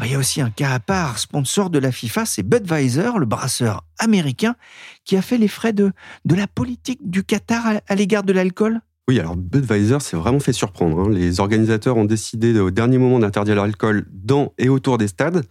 Ah, 0.00 0.06
Il 0.06 0.10
y 0.10 0.14
a 0.14 0.18
aussi 0.18 0.40
un 0.40 0.50
cas 0.50 0.72
à 0.74 0.80
part, 0.80 1.18
sponsor 1.18 1.70
de 1.70 1.78
la 1.78 1.92
FIFA, 1.92 2.24
c'est 2.26 2.42
Budweiser, 2.42 3.10
le 3.18 3.26
brasseur 3.26 3.84
américain, 4.00 4.56
qui 5.04 5.16
a 5.16 5.22
fait 5.22 5.38
les 5.38 5.46
frais 5.48 5.72
de, 5.72 5.92
de 6.24 6.34
la 6.34 6.48
politique 6.48 6.98
du 7.08 7.22
Qatar 7.22 7.64
à, 7.66 7.72
à 7.86 7.94
l'égard 7.94 8.24
de 8.24 8.32
l'alcool. 8.32 8.80
Oui, 9.08 9.18
alors 9.18 9.36
Budweiser 9.36 9.98
s'est 10.00 10.16
vraiment 10.16 10.38
fait 10.38 10.52
surprendre. 10.52 11.00
hein. 11.00 11.10
Les 11.10 11.40
organisateurs 11.40 11.96
ont 11.96 12.04
décidé 12.04 12.58
au 12.60 12.70
dernier 12.70 12.98
moment 12.98 13.18
d'interdire 13.18 13.56
l'alcool 13.56 14.06
dans 14.12 14.52
et 14.58 14.68
autour 14.68 14.96
des 14.96 15.08
stades 15.08 15.44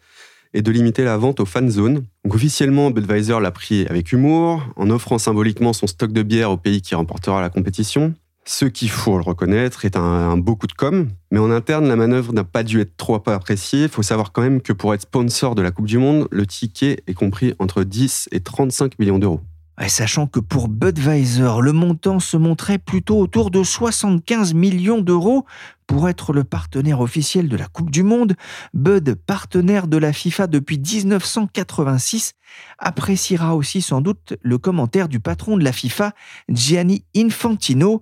et 0.53 0.61
de 0.61 0.71
limiter 0.71 1.03
la 1.03 1.17
vente 1.17 1.39
aux 1.39 1.45
fan 1.45 1.69
zones. 1.69 2.05
Donc 2.23 2.35
officiellement, 2.35 2.91
Budweiser 2.91 3.39
l'a 3.41 3.51
pris 3.51 3.85
avec 3.87 4.11
humour, 4.11 4.63
en 4.75 4.89
offrant 4.89 5.17
symboliquement 5.17 5.73
son 5.73 5.87
stock 5.87 6.11
de 6.11 6.23
bière 6.23 6.51
au 6.51 6.57
pays 6.57 6.81
qui 6.81 6.95
remportera 6.95 7.41
la 7.41 7.49
compétition. 7.49 8.13
Ce 8.45 8.65
qu'il 8.65 8.89
faut 8.89 9.17
le 9.17 9.23
reconnaître 9.23 9.85
est 9.85 9.95
un, 9.95 10.35
beau 10.37 10.55
coup 10.55 10.67
de 10.67 10.73
com, 10.73 11.09
mais 11.29 11.39
en 11.39 11.51
interne, 11.51 11.87
la 11.87 11.95
manœuvre 11.95 12.33
n'a 12.33 12.43
pas 12.43 12.63
dû 12.63 12.81
être 12.81 12.97
trop 12.97 13.15
appréciée. 13.15 13.83
Il 13.83 13.89
faut 13.89 14.01
savoir 14.01 14.31
quand 14.31 14.41
même 14.41 14.61
que 14.61 14.73
pour 14.73 14.93
être 14.93 15.01
sponsor 15.01 15.55
de 15.55 15.61
la 15.61 15.71
Coupe 15.71 15.85
du 15.87 15.99
Monde, 15.99 16.27
le 16.31 16.47
ticket 16.47 17.03
est 17.05 17.13
compris 17.13 17.53
entre 17.59 17.83
10 17.83 18.29
et 18.31 18.39
35 18.39 18.97
millions 18.97 19.19
d'euros. 19.19 19.41
Sachant 19.87 20.27
que 20.27 20.39
pour 20.39 20.67
Budweiser, 20.67 21.53
le 21.61 21.71
montant 21.71 22.19
se 22.19 22.37
montrait 22.37 22.77
plutôt 22.77 23.19
autour 23.19 23.51
de 23.51 23.63
75 23.63 24.53
millions 24.53 25.01
d'euros 25.01 25.45
pour 25.87 26.07
être 26.07 26.33
le 26.33 26.43
partenaire 26.43 27.01
officiel 27.01 27.49
de 27.49 27.57
la 27.57 27.67
Coupe 27.67 27.89
du 27.89 28.03
Monde. 28.03 28.35
Bud, 28.73 29.15
partenaire 29.15 29.87
de 29.87 29.97
la 29.97 30.13
FIFA 30.13 30.47
depuis 30.47 30.77
1986, 30.77 32.33
appréciera 32.77 33.55
aussi 33.55 33.81
sans 33.81 34.01
doute 34.01 34.35
le 34.41 34.57
commentaire 34.57 35.09
du 35.09 35.19
patron 35.19 35.57
de 35.57 35.63
la 35.63 35.73
FIFA, 35.73 36.13
Gianni 36.47 37.03
Infantino. 37.15 38.01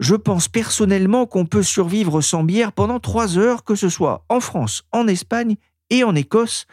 Je 0.00 0.14
pense 0.14 0.48
personnellement 0.48 1.26
qu'on 1.26 1.46
peut 1.46 1.62
survivre 1.62 2.20
sans 2.20 2.44
bière 2.44 2.72
pendant 2.72 3.00
trois 3.00 3.38
heures, 3.38 3.64
que 3.64 3.74
ce 3.74 3.88
soit 3.88 4.24
en 4.28 4.40
France, 4.40 4.84
en 4.92 5.08
Espagne 5.08 5.56
et 5.90 6.04
en 6.04 6.14
Écosse. 6.14 6.66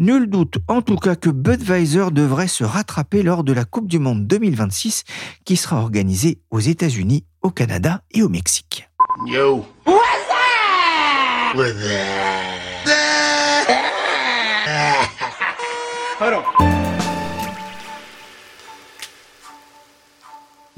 Nul 0.00 0.30
doute 0.30 0.56
en 0.66 0.80
tout 0.80 0.96
cas 0.96 1.14
que 1.14 1.28
Budweiser 1.28 2.06
devrait 2.10 2.48
se 2.48 2.64
rattraper 2.64 3.22
lors 3.22 3.44
de 3.44 3.52
la 3.52 3.66
Coupe 3.66 3.86
du 3.86 3.98
Monde 3.98 4.26
2026 4.26 5.04
qui 5.44 5.58
sera 5.58 5.76
organisée 5.76 6.40
aux 6.50 6.58
États-Unis, 6.58 7.26
au 7.42 7.50
Canada 7.50 8.02
et 8.10 8.22
au 8.22 8.30
Mexique. 8.30 8.88
Yo. 9.26 9.66
What's 9.86 9.98
up? 11.54 11.54
What's 11.54 11.76
Hold 16.18 16.34
on. 16.34 16.44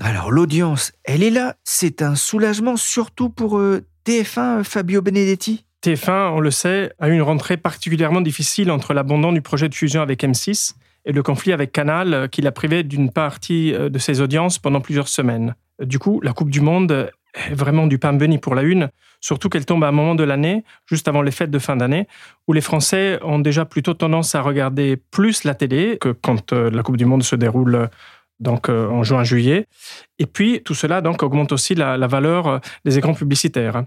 Alors 0.01 0.33
l'audience, 0.33 0.91
elle 1.05 1.23
est 1.23 1.31
là, 1.31 1.55
c'est 1.63 2.03
un 2.03 2.17
soulagement 2.17 2.77
surtout 2.77 3.29
pour 3.29 3.59
euh, 3.59 3.87
TF1 4.05 4.65
Fabio 4.65 5.01
Benedetti. 5.01 5.65
TF1, 5.83 6.31
on 6.33 6.41
le 6.41 6.51
sait, 6.51 6.93
a 7.01 7.09
eu 7.09 7.13
une 7.13 7.23
rentrée 7.23 7.57
particulièrement 7.57 8.21
difficile 8.21 8.71
entre 8.71 8.95
l'abandon 8.95 9.33
du 9.33 9.43
projet 9.43 9.69
de 9.69 9.75
fusion 9.75 10.01
avec 10.01 10.23
M6 10.23 10.75
et 11.05 11.13
le 11.13 11.23
conflit 11.23 11.53
avec 11.53 11.73
Canal 11.73 12.15
euh, 12.15 12.29
qui 12.29 12.41
l'a 12.41 12.53
privé 12.53 12.85
d'une 12.85 13.11
partie 13.11 13.75
euh, 13.75 13.89
de 13.89 13.99
ses 13.99 14.21
audiences 14.21 14.59
pendant 14.59 14.81
plusieurs 14.81 15.09
semaines. 15.09 15.57
Du 15.81 15.99
coup, 15.99 16.21
la 16.23 16.33
Coupe 16.33 16.51
du 16.51 16.61
Monde 16.61 17.11
est 17.35 17.55
vraiment 17.55 17.87
du 17.87 17.99
pain 17.99 18.13
béni 18.13 18.39
pour 18.39 18.55
la 18.55 18.63
une, 18.63 18.91
surtout 19.21 19.49
qu'elle 19.49 19.65
tombe 19.65 19.83
à 19.83 19.89
un 19.89 19.93
moment 19.93 20.15
de 20.15 20.23
l'année, 20.23 20.65
juste 20.87 21.09
avant 21.09 21.23
les 21.23 21.31
fêtes 21.31 21.51
de 21.51 21.59
fin 21.59 21.77
d'année, 21.77 22.07
où 22.47 22.53
les 22.53 22.61
Français 22.61 23.19
ont 23.23 23.39
déjà 23.39 23.65
plutôt 23.65 23.95
tendance 23.95 24.35
à 24.35 24.43
regarder 24.43 24.97
plus 24.97 25.45
la 25.45 25.55
télé 25.55 25.99
que 26.01 26.11
quand 26.11 26.53
euh, 26.53 26.71
la 26.71 26.83
Coupe 26.83 26.97
du 26.97 27.07
Monde 27.07 27.23
se 27.25 27.35
déroule 27.35 27.75
euh, 27.75 27.87
donc 28.43 28.69
euh, 28.69 28.89
en 28.89 29.03
juin-juillet. 29.03 29.67
Et 30.19 30.27
puis, 30.27 30.61
tout 30.63 30.75
cela 30.75 31.01
donc 31.01 31.23
augmente 31.23 31.53
aussi 31.53 31.75
la, 31.75 31.97
la 31.97 32.07
valeur 32.07 32.47
euh, 32.47 32.59
des 32.85 32.99
écrans 32.99 33.15
publicitaires. 33.15 33.85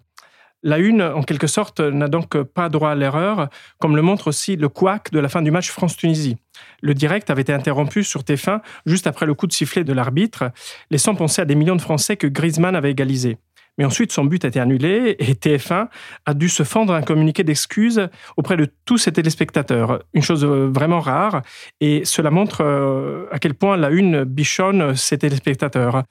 La 0.67 0.79
une, 0.79 1.03
en 1.03 1.21
quelque 1.21 1.45
sorte, 1.45 1.79
n'a 1.79 2.07
donc 2.07 2.41
pas 2.41 2.69
droit 2.69 2.89
à 2.89 2.95
l'erreur, 2.95 3.49
comme 3.77 3.95
le 3.95 4.01
montre 4.01 4.29
aussi 4.29 4.55
le 4.55 4.67
couac 4.67 5.11
de 5.11 5.19
la 5.19 5.29
fin 5.29 5.43
du 5.43 5.51
match 5.51 5.69
France-Tunisie. 5.69 6.37
Le 6.81 6.95
direct 6.95 7.29
avait 7.29 7.43
été 7.43 7.53
interrompu 7.53 8.03
sur 8.03 8.21
TF1 8.21 8.61
juste 8.87 9.05
après 9.05 9.27
le 9.27 9.35
coup 9.35 9.45
de 9.45 9.53
sifflet 9.53 9.83
de 9.83 9.93
l'arbitre, 9.93 10.45
laissant 10.89 11.13
penser 11.13 11.43
à 11.43 11.45
des 11.45 11.53
millions 11.53 11.75
de 11.75 11.81
Français 11.81 12.17
que 12.17 12.25
Griezmann 12.25 12.75
avait 12.75 12.89
égalisé. 12.89 13.37
Mais 13.77 13.85
ensuite, 13.85 14.11
son 14.11 14.25
but 14.25 14.43
a 14.43 14.47
été 14.47 14.59
annulé 14.59 15.15
et 15.19 15.33
TF1 15.33 15.87
a 16.25 16.33
dû 16.33 16.49
se 16.49 16.63
fendre 16.63 16.93
un 16.93 17.03
communiqué 17.03 17.43
d'excuses 17.43 18.07
auprès 18.35 18.57
de 18.57 18.67
tous 18.85 18.97
ses 18.97 19.11
téléspectateurs. 19.11 20.01
Une 20.13 20.23
chose 20.23 20.45
euh, 20.45 20.67
vraiment 20.73 20.99
rare. 20.99 21.43
Et 21.79 22.05
cela 22.05 22.31
montre 22.31 22.63
euh, 22.63 23.27
à 23.31 23.37
quel 23.37 23.53
point 23.53 23.77
la 23.77 23.89
une 23.91 24.23
bichonne 24.23 24.95
ses 24.95 25.19
téléspectateurs. 25.19 26.03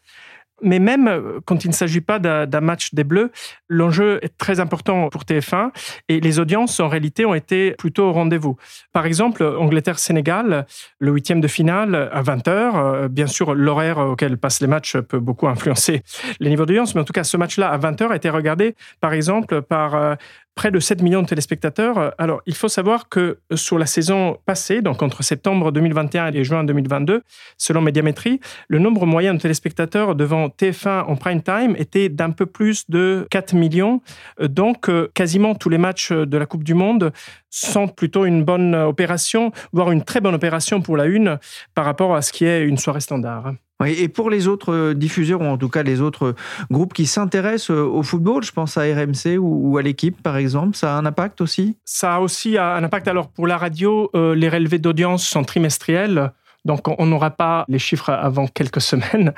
Mais 0.62 0.78
même 0.78 1.08
euh, 1.08 1.40
quand 1.44 1.64
il 1.64 1.68
ne 1.68 1.74
s'agit 1.74 2.00
pas 2.00 2.18
d'un 2.18 2.60
match 2.60 2.94
des 2.94 3.04
Bleus, 3.04 3.30
l'enjeu 3.68 4.18
est 4.22 4.36
très 4.38 4.60
important 4.60 5.08
pour 5.08 5.22
TF1 5.22 5.70
et 6.08 6.20
les 6.20 6.38
audiences 6.38 6.80
en 6.80 6.88
réalité 6.88 7.26
ont 7.26 7.34
été 7.34 7.72
plutôt 7.72 8.04
au 8.04 8.12
rendez-vous. 8.12 8.56
Par 8.92 9.06
exemple, 9.06 9.42
Angleterre-Sénégal, 9.42 10.66
le 10.98 11.12
huitième 11.12 11.40
de 11.40 11.48
finale 11.48 11.94
à 12.12 12.22
20h. 12.22 12.48
Euh, 12.48 13.08
bien 13.08 13.26
sûr, 13.26 13.54
l'horaire 13.54 13.98
auquel 13.98 14.38
passent 14.38 14.60
les 14.60 14.66
matchs 14.66 14.96
peut 14.96 15.18
beaucoup 15.18 15.48
influencer 15.54 16.02
les 16.40 16.50
niveaux 16.50 16.66
d'audience, 16.66 16.94
mais 16.94 17.00
en 17.00 17.04
tout 17.04 17.12
cas, 17.12 17.24
ce 17.24 17.36
match-là 17.36 17.70
à 17.70 17.78
20h 17.78 18.08
a 18.10 18.16
été 18.16 18.30
regardé 18.30 18.74
par 19.00 19.12
exemple 19.12 19.62
par 19.62 19.94
euh, 19.94 20.14
près 20.54 20.70
de 20.70 20.78
7 20.78 21.02
millions 21.02 21.22
de 21.22 21.26
téléspectateurs. 21.26 22.14
Alors, 22.18 22.40
il 22.46 22.54
faut 22.54 22.68
savoir 22.68 23.08
que 23.08 23.38
sur 23.54 23.78
la 23.78 23.86
saison 23.86 24.38
passée, 24.46 24.82
donc 24.82 25.02
entre 25.02 25.22
septembre 25.22 25.72
2021 25.72 26.32
et 26.32 26.44
juin 26.44 26.64
2022, 26.64 27.22
selon 27.58 27.80
Médiamétrie, 27.80 28.40
le 28.68 28.78
nombre 28.78 29.06
moyen 29.06 29.34
de 29.34 29.40
téléspectateurs 29.40 30.14
devant 30.14 30.48
TF1 30.48 31.04
en 31.04 31.16
prime 31.16 31.42
time 31.42 31.74
était 31.76 32.08
d'un 32.08 32.30
peu 32.30 32.46
plus 32.46 32.88
de 32.88 33.26
4 33.30 33.54
millions. 33.54 34.00
Donc, 34.40 34.90
quasiment 35.14 35.54
tous 35.54 35.68
les 35.68 35.78
matchs 35.78 36.12
de 36.12 36.36
la 36.36 36.46
Coupe 36.46 36.64
du 36.64 36.74
Monde 36.74 37.12
sont 37.50 37.88
plutôt 37.88 38.24
une 38.24 38.44
bonne 38.44 38.74
opération, 38.74 39.52
voire 39.72 39.90
une 39.90 40.04
très 40.04 40.20
bonne 40.20 40.34
opération 40.34 40.80
pour 40.80 40.96
la 40.96 41.06
une 41.06 41.38
par 41.74 41.84
rapport 41.84 42.14
à 42.14 42.22
ce 42.22 42.32
qui 42.32 42.44
est 42.44 42.62
une 42.64 42.78
soirée 42.78 43.00
standard. 43.00 43.54
Et 43.84 44.08
pour 44.08 44.30
les 44.30 44.46
autres 44.46 44.72
euh, 44.72 44.94
diffuseurs, 44.94 45.40
ou 45.40 45.44
en 45.44 45.58
tout 45.58 45.68
cas 45.68 45.82
les 45.82 46.00
autres 46.00 46.34
groupes 46.70 46.94
qui 46.94 47.06
s'intéressent 47.06 47.72
euh, 47.72 47.82
au 47.82 48.02
football, 48.02 48.44
je 48.44 48.52
pense 48.52 48.78
à 48.78 48.82
RMC 48.82 49.36
ou 49.38 49.76
à 49.76 49.82
l'équipe 49.82 50.22
par 50.22 50.36
exemple, 50.36 50.76
ça 50.76 50.94
a 50.94 50.98
un 50.98 51.06
impact 51.06 51.40
aussi? 51.40 51.76
Ça 51.84 52.14
a 52.14 52.20
aussi 52.20 52.56
un 52.56 52.82
impact. 52.84 53.08
Alors 53.08 53.28
pour 53.28 53.46
la 53.46 53.58
radio, 53.58 54.10
euh, 54.14 54.34
les 54.34 54.48
relevés 54.48 54.78
d'audience 54.78 55.26
sont 55.26 55.42
trimestriels. 55.42 56.32
Donc, 56.64 56.88
on 56.98 57.06
n'aura 57.06 57.30
pas 57.30 57.64
les 57.68 57.78
chiffres 57.78 58.10
avant 58.10 58.46
quelques 58.46 58.80
semaines. 58.80 59.32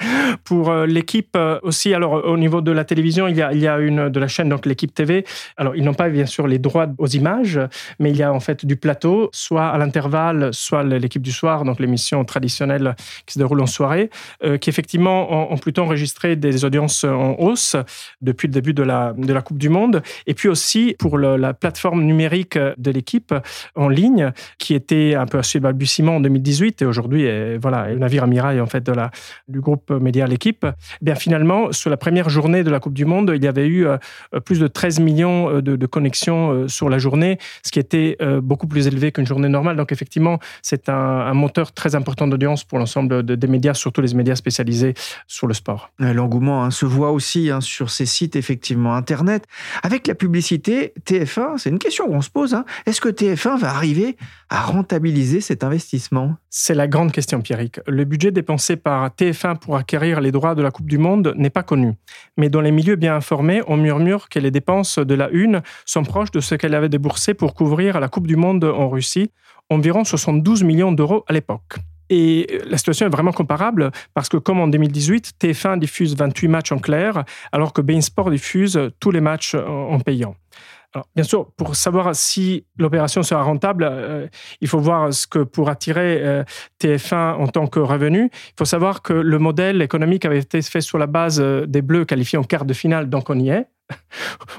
Pour 0.44 0.70
euh, 0.70 0.86
l'équipe 0.86 1.36
euh, 1.36 1.58
aussi, 1.62 1.92
alors 1.94 2.24
au 2.24 2.36
niveau 2.36 2.60
de 2.60 2.70
la 2.70 2.84
télévision, 2.84 3.28
il 3.28 3.36
y 3.36 3.42
a, 3.42 3.52
il 3.52 3.60
y 3.60 3.68
a 3.68 3.78
une 3.78 4.08
de 4.08 4.20
la 4.20 4.28
chaîne, 4.28 4.48
donc 4.48 4.66
l'équipe 4.66 4.94
TV. 4.94 5.24
Alors, 5.56 5.74
ils 5.76 5.84
n'ont 5.84 5.94
pas 5.94 6.08
bien 6.08 6.26
sûr 6.26 6.46
les 6.46 6.58
droits 6.58 6.86
aux 6.98 7.06
images, 7.08 7.60
mais 7.98 8.10
il 8.10 8.16
y 8.16 8.22
a 8.22 8.32
en 8.32 8.40
fait 8.40 8.64
du 8.64 8.76
plateau, 8.76 9.28
soit 9.32 9.66
à 9.66 9.78
l'intervalle, 9.78 10.50
soit 10.52 10.84
l'équipe 10.84 11.22
du 11.22 11.32
soir, 11.32 11.64
donc 11.64 11.80
l'émission 11.80 12.24
traditionnelle 12.24 12.94
qui 13.26 13.34
se 13.34 13.38
déroule 13.38 13.60
en 13.60 13.66
soirée, 13.66 14.10
euh, 14.44 14.58
qui 14.58 14.70
effectivement 14.70 15.52
ont, 15.52 15.56
plutôt 15.56 15.82
enregistré 15.82 16.36
des 16.36 16.64
audiences 16.64 17.04
en 17.04 17.34
hausse 17.38 17.76
depuis 18.20 18.46
le 18.46 18.52
début 18.52 18.74
de 18.74 18.82
la, 18.82 19.14
de 19.16 19.32
la 19.32 19.42
Coupe 19.42 19.58
du 19.58 19.68
Monde. 19.68 20.02
Et 20.26 20.34
puis 20.34 20.48
aussi 20.48 20.94
pour 20.98 21.18
la 21.18 21.54
plateforme 21.54 22.02
numérique 22.02 22.58
de 22.58 22.90
l'équipe 22.90 23.34
en 23.74 23.88
ligne, 23.88 24.32
qui 24.58 24.74
était 24.74 25.14
un 25.14 25.26
peu 25.26 25.38
à 25.38 25.42
balbutiement 25.60 26.16
en 26.16 26.20
2018 26.20 26.82
et 26.82 26.84
aujourd'hui 26.84 27.15
et 27.24 27.58
voilà, 27.58 27.88
le 27.88 27.98
navire 27.98 28.24
amiral 28.24 28.60
en 28.60 28.66
fait 28.66 28.84
de 28.84 28.92
la, 28.92 29.10
du 29.48 29.60
groupe 29.60 29.90
média 29.90 30.26
L'équipe, 30.26 30.64
eh 30.64 31.04
bien 31.04 31.14
finalement, 31.14 31.72
sur 31.72 31.90
la 31.90 31.96
première 31.96 32.28
journée 32.28 32.64
de 32.64 32.70
la 32.70 32.80
Coupe 32.80 32.94
du 32.94 33.04
Monde, 33.04 33.32
il 33.34 33.42
y 33.42 33.46
avait 33.46 33.66
eu 33.66 33.86
euh, 33.86 33.98
plus 34.44 34.58
de 34.58 34.66
13 34.66 35.00
millions 35.00 35.50
euh, 35.50 35.62
de, 35.62 35.86
connexions 35.86 36.52
euh, 36.52 36.68
sur 36.68 36.88
la 36.88 36.98
journée, 36.98 37.38
ce 37.62 37.70
qui 37.70 37.78
était 37.78 38.16
beaucoup 38.42 38.66
plus 38.66 38.86
élevé 38.86 39.12
qu'une 39.12 39.26
journée 39.26 39.48
normale. 39.48 39.76
Donc 39.76 39.92
effectivement, 39.92 40.38
c'est 40.62 40.88
un, 40.88 41.34
moteur 41.34 41.72
très 41.72 41.94
important 41.94 42.26
d'audience 42.26 42.64
pour 42.64 42.78
l'ensemble 42.78 43.22
des 43.22 43.46
médias, 43.46 43.74
surtout 43.74 44.00
les 44.00 44.14
médias 44.14 44.36
spécialisés 44.36 44.94
sur 45.26 45.46
le 45.46 45.54
sport. 45.54 45.90
L'engouement 45.98 46.64
hein, 46.64 46.70
se 46.70 46.86
voit 46.86 47.10
aussi 47.10 47.50
hein, 47.50 47.60
sur 47.60 47.90
ces 47.90 48.06
sites, 48.06 48.36
effectivement, 48.36 48.94
Internet. 48.94 49.46
Avec 49.82 50.06
la 50.06 50.14
publicité, 50.14 50.92
TF1, 51.06 51.58
c'est 51.58 51.70
une 51.70 51.78
question 51.78 52.06
qu'on 52.06 52.22
se 52.22 52.30
pose. 52.30 52.54
Hein. 52.54 52.64
Est-ce 52.86 53.00
que 53.00 53.08
TF1 53.08 53.58
va 53.58 53.70
arriver 53.70 54.16
à 54.48 54.62
rentabiliser 54.62 55.40
cet 55.40 55.64
investissement? 55.64 56.36
C'est 56.58 56.74
la 56.74 56.88
grande 56.88 57.12
question, 57.12 57.42
Pierrick. 57.42 57.80
Le 57.86 58.04
budget 58.04 58.30
dépensé 58.30 58.76
par 58.76 59.10
TF1 59.10 59.58
pour 59.58 59.76
acquérir 59.76 60.22
les 60.22 60.32
droits 60.32 60.54
de 60.54 60.62
la 60.62 60.70
Coupe 60.70 60.88
du 60.88 60.96
Monde 60.96 61.34
n'est 61.36 61.50
pas 61.50 61.62
connu. 61.62 61.92
Mais 62.38 62.48
dans 62.48 62.62
les 62.62 62.70
milieux 62.70 62.96
bien 62.96 63.14
informés, 63.14 63.60
on 63.66 63.76
murmure 63.76 64.30
que 64.30 64.38
les 64.38 64.50
dépenses 64.50 64.98
de 64.98 65.14
la 65.14 65.28
Une 65.28 65.60
sont 65.84 66.02
proches 66.02 66.30
de 66.30 66.40
ce 66.40 66.54
qu'elle 66.54 66.74
avait 66.74 66.88
déboursé 66.88 67.34
pour 67.34 67.52
couvrir 67.52 68.00
la 68.00 68.08
Coupe 68.08 68.26
du 68.26 68.36
Monde 68.36 68.64
en 68.64 68.88
Russie, 68.88 69.30
environ 69.68 70.02
72 70.02 70.62
millions 70.62 70.92
d'euros 70.92 71.26
à 71.28 71.34
l'époque. 71.34 71.74
Et 72.08 72.46
la 72.64 72.78
situation 72.78 73.04
est 73.04 73.10
vraiment 73.10 73.32
comparable 73.32 73.90
parce 74.14 74.30
que 74.30 74.38
comme 74.38 74.58
en 74.58 74.68
2018, 74.68 75.34
TF1 75.38 75.78
diffuse 75.78 76.16
28 76.16 76.48
matchs 76.48 76.72
en 76.72 76.78
clair, 76.78 77.24
alors 77.52 77.74
que 77.74 77.82
Bein 77.82 78.00
Sport 78.00 78.30
diffuse 78.30 78.80
tous 78.98 79.10
les 79.10 79.20
matchs 79.20 79.54
en 79.54 80.00
payant 80.00 80.34
bien 81.14 81.24
sûr, 81.24 81.50
pour 81.56 81.76
savoir 81.76 82.14
si 82.14 82.64
l'opération 82.78 83.22
sera 83.22 83.42
rentable, 83.42 83.88
euh, 83.90 84.26
il 84.60 84.68
faut 84.68 84.78
voir 84.78 85.12
ce 85.12 85.26
que 85.26 85.40
pour 85.40 85.68
attirer 85.68 86.20
euh, 86.22 86.44
TF1 86.80 87.34
en 87.34 87.48
tant 87.48 87.66
que 87.66 87.80
revenu, 87.80 88.30
il 88.32 88.54
faut 88.58 88.64
savoir 88.64 89.02
que 89.02 89.12
le 89.12 89.38
modèle 89.38 89.82
économique 89.82 90.24
avait 90.24 90.38
été 90.38 90.62
fait 90.62 90.80
sur 90.80 90.98
la 90.98 91.06
base 91.06 91.40
euh, 91.40 91.66
des 91.66 91.82
Bleus 91.82 92.04
qualifiés 92.04 92.38
en 92.38 92.44
quart 92.44 92.64
de 92.64 92.74
finale, 92.74 93.08
donc 93.08 93.30
on 93.30 93.38
y 93.38 93.50
est. 93.50 93.66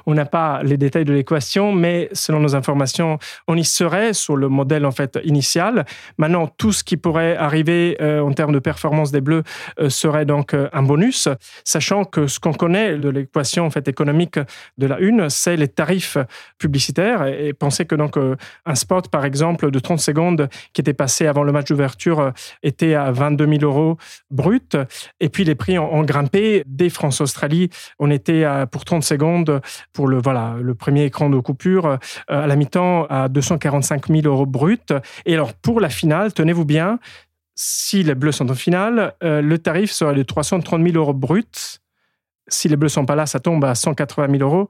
On 0.06 0.14
n'a 0.14 0.26
pas 0.26 0.62
les 0.64 0.78
détails 0.78 1.06
de 1.06 1.14
l'équation, 1.14 1.72
mais 1.72 2.10
selon 2.14 2.40
nos 2.40 2.56
informations, 2.56 3.20
on 3.48 3.56
y 3.56 3.66
serait 3.66 4.14
sur 4.14 4.36
le 4.36 4.48
modèle 4.48 4.86
en 4.86 4.92
fait 4.92 5.20
initial. 5.24 5.86
Maintenant, 6.18 6.48
tout 6.48 6.72
ce 6.72 6.84
qui 6.84 6.98
pourrait 6.98 7.36
arriver 7.36 7.98
euh, 8.02 8.22
en 8.22 8.32
termes 8.32 8.54
de 8.54 8.60
performance 8.60 9.12
des 9.12 9.22
Bleus 9.22 9.44
euh, 9.80 9.90
serait 9.90 10.26
donc 10.26 10.54
euh, 10.54 10.70
un 10.74 10.84
bonus, 10.84 11.28
sachant 11.64 12.06
que 12.06 12.28
ce 12.28 12.40
qu'on 12.40 12.54
connaît 12.54 12.98
de 12.98 13.10
l'équation 13.10 13.66
en 13.66 13.70
fait 13.70 13.88
économique 13.88 14.40
de 14.78 14.88
la 14.88 15.00
une, 15.00 15.30
c'est 15.30 15.58
les 15.58 15.68
tarifs 15.68 16.18
publicitaires. 16.58 17.26
Et, 17.26 17.54
pensez 17.54 17.86
que 17.86 17.96
donc 17.96 18.18
un 18.66 18.76
spot, 18.76 19.10
par 19.10 19.26
exemple, 19.26 19.72
de 19.72 19.80
30 19.80 20.00
secondes 20.00 20.50
qui 20.74 20.82
était 20.82 20.94
passé 20.94 21.26
avant 21.26 21.44
le 21.44 21.52
match 21.52 21.68
d'ouverture 21.68 22.32
était 22.62 22.94
à 22.94 23.12
22 23.12 23.48
000 23.60 23.64
euros 23.64 23.98
brut, 24.30 24.78
et 25.20 25.30
puis 25.30 25.44
les 25.44 25.56
prix 25.56 25.80
ont, 25.80 26.04
grimpé 26.04 26.64
dès 26.68 26.90
France-Australie. 26.90 27.70
On 28.00 28.12
était 28.12 28.44
à, 28.44 28.68
pour 28.68 28.86
30 28.86 29.04
secondes 29.04 29.17
pour 29.94 30.08
le, 30.08 30.20
voilà, 30.20 30.56
le 30.62 30.76
premier 30.76 31.06
écran 31.06 31.30
de 31.30 31.40
coupure 31.40 31.86
euh, 31.86 31.98
à 32.28 32.48
la 32.48 32.56
mi-temps 32.56 33.06
à 33.10 33.28
245 33.28 34.08
000 34.08 34.22
euros 34.26 34.46
brut. 34.46 34.94
Et 35.26 35.34
alors, 35.34 35.54
pour 35.54 35.80
la 35.80 35.90
finale, 35.90 36.34
tenez-vous 36.34 36.66
bien, 36.66 37.00
si 37.56 38.04
les 38.04 38.16
Bleus 38.16 38.34
sont 38.34 38.50
en 38.52 38.56
finale, 38.56 39.16
euh, 39.24 39.42
le 39.42 39.58
tarif 39.58 39.92
sera 39.92 40.14
de 40.14 40.24
330 40.24 40.82
000 40.84 40.96
euros 40.96 41.14
brut. 41.14 41.80
Si 42.48 42.70
les 42.70 42.76
Bleus 42.76 42.90
sont 42.90 43.06
pas 43.06 43.16
là, 43.16 43.26
ça 43.26 43.40
tombe 43.40 43.66
à 43.66 43.76
180 43.76 44.38
000 44.38 44.44
euros. 44.44 44.70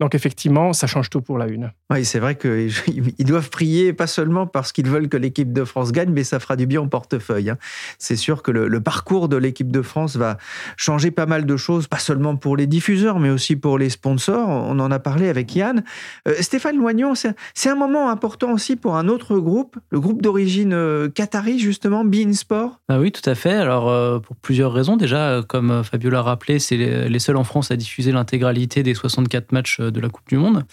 Donc 0.00 0.14
effectivement, 0.14 0.72
ça 0.72 0.86
change 0.86 1.10
tout 1.10 1.20
pour 1.20 1.38
la 1.38 1.48
une. 1.48 1.72
Oui, 1.90 2.04
c'est 2.04 2.20
vrai 2.20 2.36
qu'ils 2.36 2.70
doivent 3.26 3.50
prier, 3.50 3.92
pas 3.92 4.06
seulement 4.06 4.46
parce 4.46 4.72
qu'ils 4.72 4.86
veulent 4.86 5.08
que 5.08 5.16
l'équipe 5.16 5.52
de 5.52 5.64
France 5.64 5.90
gagne, 5.90 6.10
mais 6.10 6.22
ça 6.22 6.38
fera 6.38 6.54
du 6.54 6.66
bien 6.66 6.80
au 6.80 6.86
portefeuille. 6.86 7.50
Hein. 7.50 7.58
C'est 7.98 8.16
sûr 8.16 8.42
que 8.42 8.52
le, 8.52 8.80
parcours 8.80 9.28
de 9.28 9.36
l'équipe 9.36 9.72
de 9.72 9.82
France 9.82 10.16
va 10.16 10.38
changer 10.76 11.10
pas 11.10 11.26
mal 11.26 11.46
de 11.46 11.56
choses, 11.56 11.88
pas 11.88 11.98
seulement 11.98 12.36
pour 12.36 12.56
les 12.56 12.66
diffuseurs, 12.68 13.18
mais 13.18 13.30
aussi 13.30 13.56
pour 13.56 13.76
les 13.76 13.90
sponsors. 13.90 14.48
On 14.48 14.78
en 14.78 14.90
a 14.90 14.98
parlé 15.00 15.28
avec 15.28 15.54
Yann. 15.56 15.82
Euh, 16.28 16.34
Stéphane 16.40 16.76
Loignon, 16.76 17.14
c'est 17.16 17.68
un 17.68 17.74
moment 17.74 18.08
important 18.08 18.52
aussi 18.52 18.76
pour 18.76 18.96
un 18.96 19.08
autre 19.08 19.38
groupe, 19.38 19.76
le 19.90 19.98
groupe 19.98 20.22
d'origine 20.22 20.72
euh, 20.74 21.08
qatari, 21.08 21.58
justement, 21.58 22.04
Bein 22.04 22.32
Sport. 22.34 22.80
Ah 22.88 23.00
oui, 23.00 23.10
tout 23.10 23.28
à 23.28 23.34
fait. 23.34 23.54
Alors, 23.54 23.88
euh, 23.88 24.20
pour 24.20 24.36
plusieurs 24.36 24.72
raisons. 24.72 24.96
Déjà, 24.96 25.42
comme 25.48 25.82
Fabio 25.82 26.10
l'a 26.10 26.22
rappelé, 26.22 26.60
c'est 26.60 26.76
les, 26.76 27.08
les 27.08 27.18
seuls 27.18 27.36
en 27.36 27.44
France 27.44 27.72
à 27.72 27.76
diffuser 27.76 28.12
l'intégralité 28.12 28.84
des 28.84 28.94
64 28.94 29.50
matchs 29.52 29.80
de 29.90 30.00
la 30.00 30.08
Coupe 30.08 30.28
du 30.28 30.36
Monde. 30.36 30.64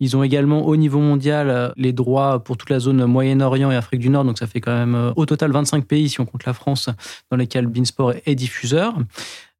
Ils 0.00 0.16
ont 0.16 0.22
également 0.22 0.66
au 0.66 0.76
niveau 0.76 0.98
mondial 0.98 1.72
les 1.76 1.92
droits 1.92 2.42
pour 2.42 2.56
toute 2.56 2.70
la 2.70 2.80
zone 2.80 3.04
Moyen-Orient 3.06 3.70
et 3.70 3.76
Afrique 3.76 4.00
du 4.00 4.10
Nord, 4.10 4.24
donc 4.24 4.38
ça 4.38 4.46
fait 4.46 4.60
quand 4.60 4.74
même 4.74 4.94
euh, 4.94 5.12
au 5.16 5.26
total 5.26 5.52
25 5.52 5.86
pays 5.86 6.08
si 6.08 6.20
on 6.20 6.26
compte 6.26 6.44
la 6.44 6.52
France 6.52 6.90
dans 7.30 7.36
lesquels 7.36 7.66
Beansport 7.66 8.14
est 8.26 8.34
diffuseur. 8.34 8.94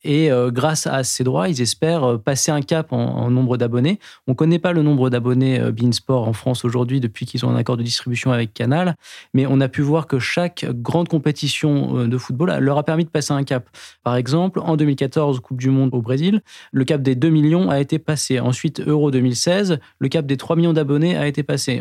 Et 0.04 0.30
euh, 0.30 0.50
grâce 0.50 0.86
à 0.86 1.02
ces 1.02 1.24
droits, 1.24 1.48
ils 1.48 1.62
espèrent 1.62 2.04
euh, 2.04 2.18
passer 2.18 2.52
un 2.52 2.60
cap 2.60 2.92
en, 2.92 3.30
nombre 3.30 3.56
d'abonnés. 3.56 3.98
On 4.26 4.32
ne 4.32 4.36
connaît 4.36 4.58
pas 4.58 4.72
le 4.72 4.82
nombre 4.82 5.08
d'abonnés 5.08 5.58
euh, 5.58 5.72
Beansport 5.72 6.28
en 6.28 6.34
France 6.34 6.64
aujourd'hui 6.64 7.00
depuis 7.00 7.24
qu'ils 7.24 7.44
ont 7.46 7.50
un 7.50 7.56
accord 7.56 7.78
de 7.78 7.82
distribution 7.82 8.30
avec 8.30 8.52
Canal, 8.52 8.96
mais 9.32 9.46
on 9.46 9.60
a 9.60 9.68
pu 9.68 9.80
voir 9.80 10.06
que 10.06 10.18
chaque 10.18 10.66
grande 10.70 11.08
compétition 11.08 12.06
de 12.06 12.18
football 12.18 12.58
leur 12.60 12.76
a 12.76 12.82
permis 12.82 13.04
de 13.04 13.08
passer 13.08 13.32
un 13.32 13.44
cap. 13.44 13.68
Par 14.02 14.16
exemple, 14.16 14.60
en 14.60 14.76
2014, 14.76 15.40
Coupe 15.40 15.58
du 15.58 15.70
Monde 15.70 15.90
au 15.92 16.02
Brésil, 16.02 16.42
le 16.72 16.84
cap 16.84 17.00
des 17.00 17.14
2 17.14 17.30
millions 17.30 17.70
a 17.70 17.80
été 17.80 17.98
passé. 17.98 18.40
Ensuite, 18.40 18.80
Euro 18.80 19.10
2016, 19.10 19.78
le 19.98 20.08
cap 20.08 20.26
des 20.26 20.36
3 20.36 20.56
millions 20.56 20.74
d'abonnés 20.74 21.16
a 21.16 21.26
été 21.26 21.42
passé. 21.42 21.80